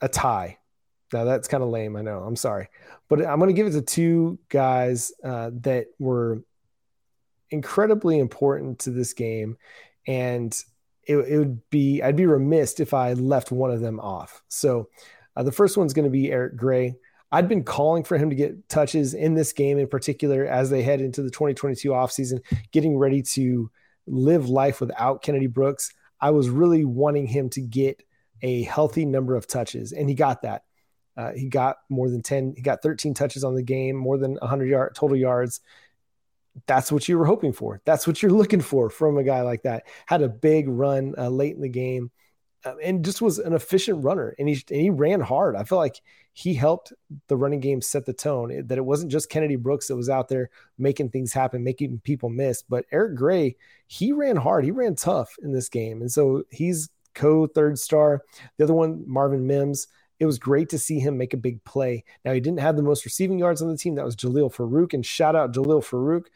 a 0.00 0.08
tie. 0.08 0.58
Now 1.12 1.24
that's 1.24 1.48
kind 1.48 1.62
of 1.62 1.68
lame. 1.68 1.96
I 1.96 2.02
know. 2.02 2.18
I'm 2.20 2.36
sorry, 2.36 2.68
but 3.08 3.24
I'm 3.24 3.38
going 3.38 3.48
to 3.48 3.54
give 3.54 3.66
it 3.66 3.72
to 3.72 3.82
two 3.82 4.38
guys 4.48 5.12
uh, 5.22 5.50
that 5.60 5.86
were 5.98 6.42
incredibly 7.50 8.18
important 8.18 8.80
to 8.80 8.90
this 8.90 9.12
game, 9.12 9.56
and 10.06 10.52
it, 11.04 11.16
it, 11.16 11.38
would 11.38 11.68
be 11.70 12.02
I'd 12.02 12.16
be 12.16 12.26
remiss 12.26 12.80
if 12.80 12.92
I 12.92 13.12
left 13.12 13.52
one 13.52 13.70
of 13.70 13.80
them 13.80 14.00
off. 14.00 14.42
So 14.48 14.88
uh, 15.36 15.42
the 15.42 15.52
first 15.52 15.76
one's 15.76 15.92
going 15.92 16.04
to 16.04 16.10
be 16.10 16.32
Eric 16.32 16.56
Gray. 16.56 16.96
I'd 17.32 17.48
been 17.48 17.64
calling 17.64 18.04
for 18.04 18.16
him 18.16 18.30
to 18.30 18.36
get 18.36 18.68
touches 18.68 19.14
in 19.14 19.34
this 19.34 19.52
game 19.52 19.78
in 19.78 19.88
particular 19.88 20.46
as 20.46 20.70
they 20.70 20.82
head 20.82 21.00
into 21.00 21.22
the 21.22 21.30
2022 21.30 21.90
offseason, 21.90 22.40
getting 22.72 22.96
ready 22.96 23.22
to 23.22 23.70
live 24.06 24.48
life 24.48 24.80
without 24.80 25.22
Kennedy 25.22 25.48
Brooks. 25.48 25.92
I 26.20 26.30
was 26.30 26.48
really 26.48 26.84
wanting 26.84 27.26
him 27.26 27.50
to 27.50 27.60
get 27.60 28.02
a 28.42 28.62
healthy 28.62 29.04
number 29.04 29.34
of 29.34 29.46
touches, 29.46 29.92
and 29.92 30.08
he 30.08 30.14
got 30.14 30.42
that. 30.42 30.62
Uh, 31.16 31.32
he 31.32 31.48
got 31.48 31.78
more 31.88 32.10
than 32.10 32.22
10, 32.22 32.54
he 32.56 32.62
got 32.62 32.82
13 32.82 33.14
touches 33.14 33.44
on 33.44 33.54
the 33.54 33.62
game, 33.62 33.96
more 33.96 34.18
than 34.18 34.34
100 34.34 34.66
yard 34.66 34.94
total 34.94 35.16
yards. 35.16 35.60
That's 36.66 36.90
what 36.90 37.08
you 37.08 37.18
were 37.18 37.26
hoping 37.26 37.52
for. 37.52 37.80
That's 37.84 38.06
what 38.06 38.22
you're 38.22 38.32
looking 38.40 38.60
for 38.60 38.90
from 38.90 39.18
a 39.18 39.24
guy 39.24 39.42
like 39.42 39.62
that. 39.62 39.86
Had 40.06 40.22
a 40.22 40.28
big 40.28 40.68
run 40.68 41.14
uh, 41.16 41.28
late 41.28 41.54
in 41.54 41.62
the 41.62 41.68
game 41.68 42.10
uh, 42.64 42.74
and 42.82 43.04
just 43.04 43.22
was 43.22 43.38
an 43.38 43.52
efficient 43.52 44.04
runner. 44.04 44.34
And 44.38 44.48
he, 44.48 44.62
and 44.70 44.80
he 44.80 44.90
ran 44.90 45.20
hard. 45.20 45.56
I 45.56 45.64
feel 45.64 45.78
like 45.78 46.00
he 46.32 46.52
helped 46.52 46.92
the 47.28 47.36
running 47.36 47.60
game 47.60 47.80
set 47.80 48.04
the 48.04 48.12
tone 48.12 48.50
it, 48.50 48.68
that 48.68 48.78
it 48.78 48.84
wasn't 48.84 49.12
just 49.12 49.30
Kennedy 49.30 49.56
Brooks 49.56 49.88
that 49.88 49.96
was 49.96 50.10
out 50.10 50.28
there 50.28 50.50
making 50.76 51.10
things 51.10 51.32
happen, 51.32 51.64
making 51.64 52.00
people 52.00 52.28
miss, 52.28 52.62
but 52.62 52.84
Eric 52.92 53.14
Gray, 53.14 53.56
he 53.86 54.12
ran 54.12 54.36
hard. 54.36 54.64
He 54.64 54.70
ran 54.70 54.96
tough 54.96 55.34
in 55.42 55.52
this 55.52 55.68
game. 55.68 56.02
And 56.02 56.10
so 56.10 56.44
he's 56.50 56.90
co 57.14 57.46
third 57.46 57.78
star. 57.78 58.22
The 58.58 58.64
other 58.64 58.74
one, 58.74 59.04
Marvin 59.06 59.46
Mims, 59.46 59.86
it 60.18 60.26
was 60.26 60.38
great 60.38 60.70
to 60.70 60.78
see 60.78 60.98
him 60.98 61.18
make 61.18 61.34
a 61.34 61.38
big 61.38 61.62
play. 61.64 62.04
Now, 62.24 62.32
he 62.32 62.40
didn't 62.40 62.60
have 62.60 62.76
the 62.76 62.82
most 62.82 63.04
receiving 63.04 63.38
yards 63.38 63.60
on 63.60 63.68
the 63.68 63.76
team. 63.76 63.96
That 63.96 64.04
was 64.04 64.16
Jalil 64.16 64.54
Farooq. 64.54 64.94
And 64.94 65.04
shout 65.04 65.36
out 65.36 65.52
Jalil 65.52 65.84
Farooq. 65.84 66.26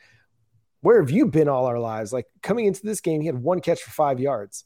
Where 0.83 1.01
have 1.01 1.11
you 1.11 1.27
been 1.27 1.49
all 1.49 1.67
our 1.67 1.79
lives? 1.79 2.13
Like 2.13 2.27
coming 2.43 2.67
into 2.67 2.83
this 2.83 3.01
game, 3.01 3.21
he 3.21 3.27
had 3.27 3.39
one 3.39 3.61
catch 3.61 3.83
for 3.83 3.91
five 3.91 4.21
yards. 4.21 4.65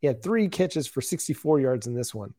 He 0.00 0.06
had 0.06 0.22
three 0.22 0.48
catches 0.48 0.86
for 0.86 1.00
64 1.00 1.60
yards 1.60 1.86
in 1.86 1.94
this 1.94 2.14
one 2.14 2.34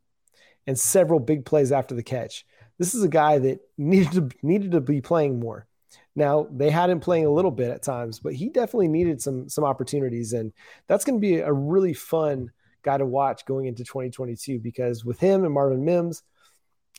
and 0.68 0.80
several 0.80 1.20
big 1.20 1.46
plays 1.46 1.72
after 1.72 1.96
the 1.96 2.04
catch. 2.04 2.46
This 2.78 2.94
is 2.94 3.04
a 3.04 3.10
guy 3.10 3.40
that 3.40 3.60
needed 3.78 4.12
to 4.14 4.30
needed 4.42 4.72
to 4.72 4.82
be 4.82 5.02
playing 5.02 5.40
more. 5.40 5.68
Now 6.16 6.48
they 6.52 6.70
had 6.70 6.90
him 6.90 7.00
playing 7.00 7.26
a 7.26 7.32
little 7.32 7.52
bit 7.52 7.72
at 7.72 7.84
times, 7.84 8.20
but 8.20 8.34
he 8.34 8.50
definitely 8.50 8.88
needed 8.88 9.22
some 9.22 9.50
some 9.50 9.64
opportunities, 9.64 10.34
and 10.34 10.54
that's 10.88 11.04
going 11.04 11.20
to 11.20 11.22
be 11.22 11.40
a 11.40 11.52
really 11.52 11.94
fun 11.94 12.52
guy 12.84 12.98
to 12.98 13.06
watch 13.06 13.46
going 13.46 13.66
into 13.66 13.84
2022 13.84 14.60
because 14.60 15.04
with 15.06 15.20
him 15.20 15.44
and 15.44 15.54
Marvin 15.54 15.84
Mims 15.86 16.24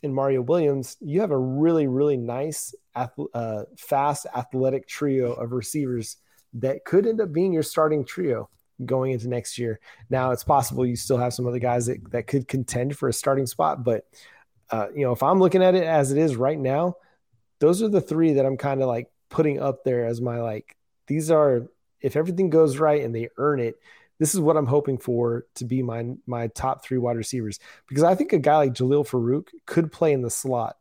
and 0.03 0.13
Mario 0.13 0.41
Williams, 0.41 0.97
you 0.99 1.21
have 1.21 1.31
a 1.31 1.37
really, 1.37 1.87
really 1.87 2.17
nice, 2.17 2.73
uh, 2.95 3.63
fast, 3.77 4.25
athletic 4.35 4.87
trio 4.87 5.33
of 5.33 5.51
receivers 5.51 6.17
that 6.53 6.83
could 6.85 7.05
end 7.05 7.21
up 7.21 7.31
being 7.31 7.53
your 7.53 7.63
starting 7.63 8.03
trio 8.03 8.49
going 8.85 9.11
into 9.11 9.27
next 9.27 9.57
year. 9.57 9.79
Now 10.09 10.31
it's 10.31 10.43
possible 10.43 10.85
you 10.85 10.95
still 10.95 11.17
have 11.17 11.33
some 11.33 11.47
other 11.47 11.59
guys 11.59 11.85
that, 11.85 12.11
that 12.11 12.27
could 12.27 12.47
contend 12.47 12.97
for 12.97 13.09
a 13.09 13.13
starting 13.13 13.45
spot, 13.45 13.83
but 13.83 14.05
uh, 14.71 14.87
you 14.95 15.01
know, 15.01 15.11
if 15.11 15.21
I'm 15.21 15.39
looking 15.39 15.61
at 15.61 15.75
it 15.75 15.83
as 15.83 16.11
it 16.11 16.17
is 16.17 16.35
right 16.35 16.57
now, 16.57 16.95
those 17.59 17.81
are 17.81 17.89
the 17.89 18.01
three 18.01 18.33
that 18.33 18.45
I'm 18.45 18.57
kind 18.57 18.81
of 18.81 18.87
like 18.87 19.11
putting 19.29 19.61
up 19.61 19.83
there 19.83 20.05
as 20.05 20.21
my 20.21 20.39
like. 20.39 20.75
These 21.07 21.29
are 21.29 21.67
if 21.99 22.15
everything 22.15 22.49
goes 22.49 22.77
right 22.77 23.03
and 23.03 23.13
they 23.13 23.29
earn 23.37 23.59
it, 23.59 23.75
this 24.21 24.35
is 24.35 24.39
what 24.39 24.55
I'm 24.55 24.67
hoping 24.67 24.99
for 24.99 25.47
to 25.55 25.65
be 25.65 25.81
my 25.81 26.13
my 26.27 26.45
top 26.49 26.85
three 26.85 26.99
wide 26.99 27.17
receivers 27.17 27.59
because 27.87 28.03
I 28.03 28.13
think 28.13 28.33
a 28.33 28.37
guy 28.37 28.57
like 28.57 28.73
Jalil 28.75 29.03
Farooq 29.03 29.47
could 29.65 29.91
play 29.91 30.13
in 30.13 30.21
the 30.21 30.29
slot 30.29 30.77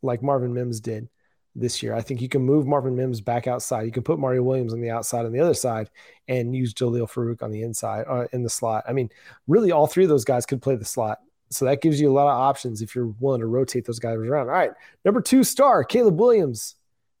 like 0.00 0.22
Marvin 0.22 0.54
Mims 0.54 0.80
did 0.80 1.10
this 1.54 1.82
year. 1.82 1.94
I 1.94 2.00
think 2.00 2.22
you 2.22 2.28
can 2.30 2.40
move 2.40 2.66
Marvin 2.66 2.96
Mims 2.96 3.20
back 3.20 3.46
outside. 3.46 3.82
You 3.82 3.92
can 3.92 4.02
put 4.02 4.18
Mario 4.18 4.42
Williams 4.42 4.72
on 4.72 4.80
the 4.80 4.88
outside 4.88 5.26
on 5.26 5.32
the 5.32 5.40
other 5.40 5.52
side 5.52 5.90
and 6.26 6.56
use 6.56 6.72
Jalil 6.72 7.06
Farouk 7.06 7.42
on 7.42 7.50
the 7.50 7.60
inside 7.60 8.06
uh, 8.08 8.28
in 8.32 8.42
the 8.42 8.48
slot. 8.48 8.84
I 8.88 8.94
mean, 8.94 9.10
really, 9.46 9.70
all 9.70 9.86
three 9.86 10.04
of 10.04 10.08
those 10.08 10.24
guys 10.24 10.46
could 10.46 10.62
play 10.62 10.76
the 10.76 10.86
slot. 10.86 11.18
So 11.50 11.66
that 11.66 11.82
gives 11.82 12.00
you 12.00 12.10
a 12.10 12.14
lot 12.14 12.32
of 12.32 12.40
options 12.40 12.80
if 12.80 12.94
you're 12.94 13.14
willing 13.20 13.42
to 13.42 13.46
rotate 13.46 13.84
those 13.84 13.98
guys 13.98 14.16
around. 14.16 14.46
All 14.46 14.54
right, 14.54 14.72
number 15.04 15.20
two 15.20 15.44
star, 15.44 15.84
Caleb 15.84 16.18
Williams. 16.18 16.76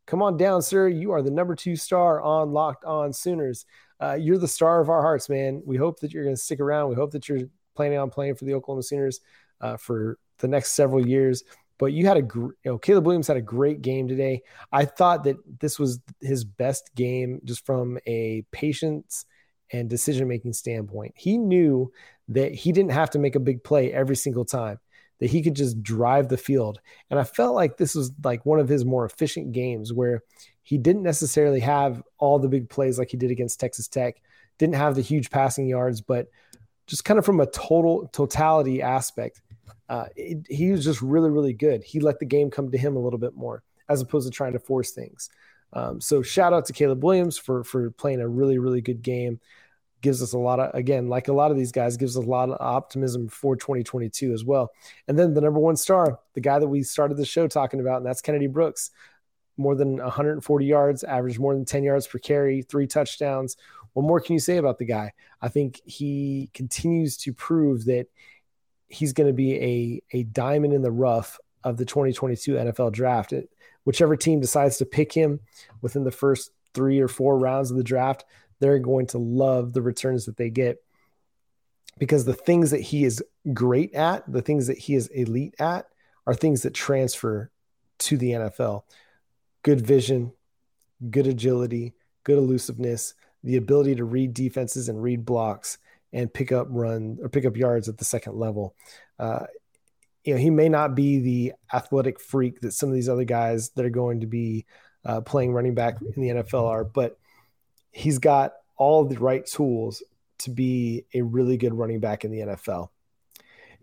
Come 0.06 0.22
on 0.22 0.38
down, 0.38 0.62
sir. 0.62 0.88
You 0.88 1.12
are 1.12 1.20
the 1.20 1.30
number 1.30 1.54
two 1.54 1.76
star 1.76 2.22
on 2.22 2.52
Locked 2.52 2.86
On 2.86 3.12
Sooners 3.12 3.66
uh, 4.00 4.16
you're 4.20 4.38
the 4.38 4.48
star 4.48 4.80
of 4.80 4.88
our 4.88 5.02
hearts, 5.02 5.28
man. 5.28 5.62
We 5.64 5.76
hope 5.76 6.00
that 6.00 6.12
you're 6.12 6.24
going 6.24 6.36
to 6.36 6.40
stick 6.42 6.60
around. 6.60 6.88
We 6.88 6.94
hope 6.96 7.12
that 7.12 7.28
you're 7.28 7.48
planning 7.74 7.98
on 7.98 8.10
playing 8.10 8.36
for 8.36 8.44
the 8.44 8.54
Oklahoma 8.54 8.82
Sooners 8.82 9.20
uh, 9.60 9.76
for 9.76 10.18
the 10.38 10.48
next 10.48 10.72
several 10.72 11.06
years. 11.06 11.44
But 11.78 11.92
you 11.92 12.06
had 12.06 12.16
a, 12.16 12.20
you 12.20 12.54
know, 12.64 12.78
Caleb 12.78 13.06
Williams 13.06 13.26
had 13.26 13.36
a 13.36 13.42
great 13.42 13.82
game 13.82 14.06
today. 14.06 14.42
I 14.72 14.84
thought 14.84 15.24
that 15.24 15.36
this 15.60 15.78
was 15.78 16.00
his 16.20 16.44
best 16.44 16.90
game 16.94 17.40
just 17.44 17.66
from 17.66 17.98
a 18.06 18.44
patience 18.52 19.26
and 19.72 19.90
decision 19.90 20.28
making 20.28 20.52
standpoint. 20.52 21.14
He 21.16 21.36
knew 21.36 21.92
that 22.28 22.54
he 22.54 22.70
didn't 22.70 22.92
have 22.92 23.10
to 23.10 23.18
make 23.18 23.34
a 23.34 23.40
big 23.40 23.64
play 23.64 23.92
every 23.92 24.16
single 24.16 24.44
time, 24.44 24.78
that 25.18 25.30
he 25.30 25.42
could 25.42 25.56
just 25.56 25.82
drive 25.82 26.28
the 26.28 26.36
field. 26.36 26.80
And 27.10 27.18
I 27.18 27.24
felt 27.24 27.56
like 27.56 27.76
this 27.76 27.94
was 27.94 28.12
like 28.22 28.46
one 28.46 28.60
of 28.60 28.68
his 28.68 28.84
more 28.84 29.04
efficient 29.04 29.52
games 29.52 29.92
where 29.92 30.22
he 30.64 30.78
didn't 30.78 31.02
necessarily 31.02 31.60
have 31.60 32.02
all 32.18 32.38
the 32.38 32.48
big 32.48 32.68
plays 32.68 32.98
like 32.98 33.10
he 33.10 33.16
did 33.16 33.30
against 33.30 33.60
Texas 33.60 33.86
Tech, 33.86 34.20
didn't 34.58 34.74
have 34.74 34.94
the 34.94 35.02
huge 35.02 35.30
passing 35.30 35.68
yards, 35.68 36.00
but 36.00 36.28
just 36.86 37.04
kind 37.04 37.18
of 37.18 37.24
from 37.24 37.40
a 37.40 37.46
total 37.46 38.08
totality 38.12 38.82
aspect, 38.82 39.42
uh, 39.88 40.06
it, 40.16 40.46
he 40.48 40.70
was 40.70 40.82
just 40.84 41.02
really, 41.02 41.30
really 41.30 41.52
good. 41.52 41.84
He 41.84 42.00
let 42.00 42.18
the 42.18 42.24
game 42.24 42.50
come 42.50 42.70
to 42.70 42.78
him 42.78 42.96
a 42.96 42.98
little 42.98 43.18
bit 43.18 43.36
more 43.36 43.62
as 43.88 44.00
opposed 44.00 44.26
to 44.26 44.34
trying 44.34 44.54
to 44.54 44.58
force 44.58 44.90
things. 44.92 45.28
Um, 45.74 46.00
so 46.00 46.22
shout 46.22 46.52
out 46.52 46.64
to 46.66 46.72
Caleb 46.72 47.04
Williams 47.04 47.36
for 47.36 47.62
for 47.64 47.90
playing 47.90 48.20
a 48.20 48.28
really, 48.28 48.58
really 48.58 48.80
good 48.80 49.02
game. 49.02 49.40
Gives 50.00 50.22
us 50.22 50.32
a 50.32 50.38
lot 50.38 50.60
of 50.60 50.74
again, 50.74 51.08
like 51.08 51.28
a 51.28 51.32
lot 51.32 51.50
of 51.50 51.56
these 51.56 51.72
guys, 51.72 51.96
gives 51.96 52.16
us 52.16 52.24
a 52.24 52.28
lot 52.28 52.48
of 52.48 52.56
optimism 52.60 53.28
for 53.28 53.56
2022 53.56 54.32
as 54.32 54.44
well. 54.44 54.70
And 55.08 55.18
then 55.18 55.34
the 55.34 55.40
number 55.40 55.58
one 55.58 55.76
star, 55.76 56.20
the 56.34 56.40
guy 56.40 56.58
that 56.58 56.68
we 56.68 56.82
started 56.82 57.16
the 57.16 57.26
show 57.26 57.48
talking 57.48 57.80
about, 57.80 57.98
and 57.98 58.06
that's 58.06 58.20
Kennedy 58.22 58.46
Brooks. 58.46 58.90
More 59.56 59.74
than 59.74 59.96
140 59.96 60.66
yards, 60.66 61.04
averaged 61.04 61.38
more 61.38 61.54
than 61.54 61.64
10 61.64 61.84
yards 61.84 62.06
per 62.06 62.18
carry, 62.18 62.62
three 62.62 62.86
touchdowns. 62.86 63.56
What 63.92 64.04
more 64.04 64.20
can 64.20 64.32
you 64.32 64.40
say 64.40 64.56
about 64.56 64.78
the 64.78 64.84
guy? 64.84 65.12
I 65.40 65.48
think 65.48 65.80
he 65.84 66.50
continues 66.52 67.16
to 67.18 67.32
prove 67.32 67.84
that 67.84 68.06
he's 68.88 69.12
going 69.12 69.28
to 69.28 69.32
be 69.32 69.54
a, 69.54 70.02
a 70.18 70.22
diamond 70.24 70.72
in 70.72 70.82
the 70.82 70.90
rough 70.90 71.38
of 71.62 71.76
the 71.76 71.84
2022 71.84 72.54
NFL 72.54 72.92
draft. 72.92 73.32
It, 73.32 73.48
whichever 73.84 74.16
team 74.16 74.40
decides 74.40 74.78
to 74.78 74.86
pick 74.86 75.12
him 75.12 75.40
within 75.80 76.04
the 76.04 76.10
first 76.10 76.50
three 76.74 77.00
or 77.00 77.08
four 77.08 77.38
rounds 77.38 77.70
of 77.70 77.76
the 77.76 77.84
draft, 77.84 78.24
they're 78.60 78.78
going 78.78 79.06
to 79.08 79.18
love 79.18 79.72
the 79.72 79.82
returns 79.82 80.26
that 80.26 80.36
they 80.36 80.50
get 80.50 80.78
because 81.98 82.24
the 82.24 82.34
things 82.34 82.70
that 82.70 82.80
he 82.80 83.04
is 83.04 83.22
great 83.52 83.94
at, 83.94 84.30
the 84.30 84.42
things 84.42 84.66
that 84.66 84.78
he 84.78 84.94
is 84.94 85.06
elite 85.08 85.54
at, 85.58 85.86
are 86.26 86.34
things 86.34 86.62
that 86.62 86.74
transfer 86.74 87.50
to 87.98 88.16
the 88.16 88.30
NFL. 88.32 88.82
Good 89.64 89.84
vision, 89.84 90.32
good 91.10 91.26
agility, 91.26 91.94
good 92.22 92.38
elusiveness, 92.38 93.14
the 93.42 93.56
ability 93.56 93.96
to 93.96 94.04
read 94.04 94.32
defenses 94.32 94.88
and 94.88 95.02
read 95.02 95.24
blocks 95.24 95.78
and 96.12 96.32
pick 96.32 96.52
up 96.52 96.68
run 96.70 97.18
or 97.20 97.28
pick 97.28 97.44
up 97.44 97.56
yards 97.56 97.88
at 97.88 97.98
the 97.98 98.04
second 98.04 98.36
level. 98.36 98.76
Uh, 99.18 99.46
you 100.22 100.32
know, 100.32 100.40
he 100.40 100.50
may 100.50 100.68
not 100.68 100.94
be 100.94 101.18
the 101.18 101.52
athletic 101.72 102.20
freak 102.20 102.60
that 102.60 102.72
some 102.72 102.88
of 102.88 102.94
these 102.94 103.08
other 103.08 103.24
guys 103.24 103.70
that 103.70 103.84
are 103.84 103.90
going 103.90 104.20
to 104.20 104.26
be 104.26 104.64
uh, 105.04 105.20
playing 105.20 105.52
running 105.52 105.74
back 105.74 105.96
in 106.00 106.22
the 106.22 106.42
NFL 106.42 106.68
are, 106.68 106.84
but 106.84 107.18
he's 107.90 108.18
got 108.18 108.52
all 108.76 109.04
the 109.04 109.18
right 109.18 109.44
tools 109.44 110.02
to 110.38 110.50
be 110.50 111.04
a 111.14 111.22
really 111.22 111.56
good 111.56 111.74
running 111.74 112.00
back 112.00 112.24
in 112.24 112.30
the 112.30 112.38
NFL. 112.38 112.88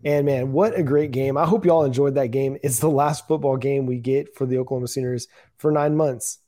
And 0.04 0.26
man, 0.26 0.52
what 0.52 0.76
a 0.76 0.82
great 0.82 1.12
game. 1.12 1.36
I 1.36 1.44
hope 1.44 1.64
you 1.64 1.70
all 1.70 1.84
enjoyed 1.84 2.16
that 2.16 2.28
game. 2.28 2.58
It's 2.62 2.80
the 2.80 2.90
last 2.90 3.28
football 3.28 3.56
game 3.56 3.86
we 3.86 3.98
get 3.98 4.34
for 4.34 4.46
the 4.46 4.58
Oklahoma 4.58 4.88
Sooners 4.88 5.28
for 5.58 5.70
nine 5.70 5.96
months 5.96 6.38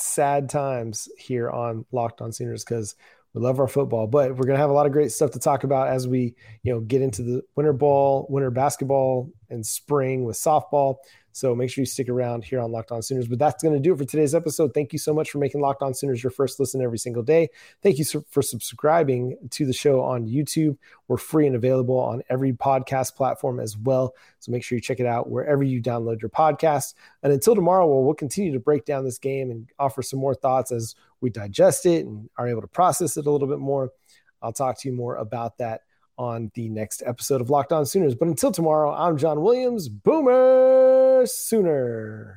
sad 0.00 0.48
times 0.48 1.08
here 1.18 1.50
on 1.50 1.84
Locked 1.92 2.20
On 2.20 2.32
Sooners 2.32 2.64
because 2.64 2.94
we 3.34 3.42
love 3.42 3.60
our 3.60 3.68
football, 3.68 4.06
but 4.06 4.34
we're 4.36 4.46
gonna 4.46 4.58
have 4.58 4.70
a 4.70 4.74
lot 4.74 4.86
of 4.86 4.92
great 4.92 5.12
stuff 5.12 5.32
to 5.32 5.38
talk 5.38 5.64
about 5.64 5.88
as 5.88 6.08
we, 6.08 6.34
you 6.62 6.72
know, 6.72 6.80
get 6.80 7.02
into 7.02 7.22
the 7.22 7.42
winter 7.56 7.72
ball, 7.72 8.26
winter 8.30 8.50
basketball, 8.50 9.30
and 9.50 9.64
spring 9.64 10.24
with 10.24 10.36
softball. 10.36 10.96
So 11.38 11.54
make 11.54 11.70
sure 11.70 11.82
you 11.82 11.86
stick 11.86 12.08
around 12.08 12.42
here 12.42 12.58
on 12.58 12.72
Locked 12.72 12.90
On 12.90 13.00
Sooners. 13.00 13.28
But 13.28 13.38
that's 13.38 13.62
going 13.62 13.74
to 13.74 13.80
do 13.80 13.92
it 13.92 13.98
for 13.98 14.04
today's 14.04 14.34
episode. 14.34 14.74
Thank 14.74 14.92
you 14.92 14.98
so 14.98 15.14
much 15.14 15.30
for 15.30 15.38
making 15.38 15.60
Locked 15.60 15.82
On 15.82 15.94
Sooners 15.94 16.20
your 16.20 16.32
first 16.32 16.58
listen 16.58 16.82
every 16.82 16.98
single 16.98 17.22
day. 17.22 17.48
Thank 17.80 17.98
you 17.98 18.04
for 18.28 18.42
subscribing 18.42 19.38
to 19.50 19.64
the 19.64 19.72
show 19.72 20.00
on 20.00 20.26
YouTube. 20.26 20.76
We're 21.06 21.16
free 21.16 21.46
and 21.46 21.54
available 21.54 21.96
on 21.96 22.24
every 22.28 22.52
podcast 22.52 23.14
platform 23.14 23.60
as 23.60 23.78
well. 23.78 24.16
So 24.40 24.50
make 24.50 24.64
sure 24.64 24.76
you 24.76 24.82
check 24.82 24.98
it 24.98 25.06
out 25.06 25.30
wherever 25.30 25.62
you 25.62 25.80
download 25.80 26.20
your 26.20 26.28
podcast. 26.28 26.94
And 27.22 27.32
until 27.32 27.54
tomorrow, 27.54 27.86
well, 27.86 28.02
we'll 28.02 28.14
continue 28.14 28.52
to 28.52 28.58
break 28.58 28.84
down 28.84 29.04
this 29.04 29.18
game 29.18 29.52
and 29.52 29.70
offer 29.78 30.02
some 30.02 30.18
more 30.18 30.34
thoughts 30.34 30.72
as 30.72 30.96
we 31.20 31.30
digest 31.30 31.86
it 31.86 32.04
and 32.04 32.28
are 32.36 32.48
able 32.48 32.62
to 32.62 32.66
process 32.66 33.16
it 33.16 33.26
a 33.26 33.30
little 33.30 33.46
bit 33.46 33.60
more. 33.60 33.92
I'll 34.42 34.52
talk 34.52 34.76
to 34.80 34.88
you 34.88 34.94
more 34.94 35.14
about 35.14 35.58
that 35.58 35.82
on 36.16 36.50
the 36.54 36.68
next 36.68 37.04
episode 37.06 37.40
of 37.40 37.48
Locked 37.48 37.72
On 37.72 37.86
Sooners. 37.86 38.16
But 38.16 38.26
until 38.26 38.50
tomorrow, 38.50 38.92
I'm 38.92 39.16
John 39.16 39.40
Williams. 39.40 39.88
Boomer 39.88 41.07
Sooner. 41.24 42.36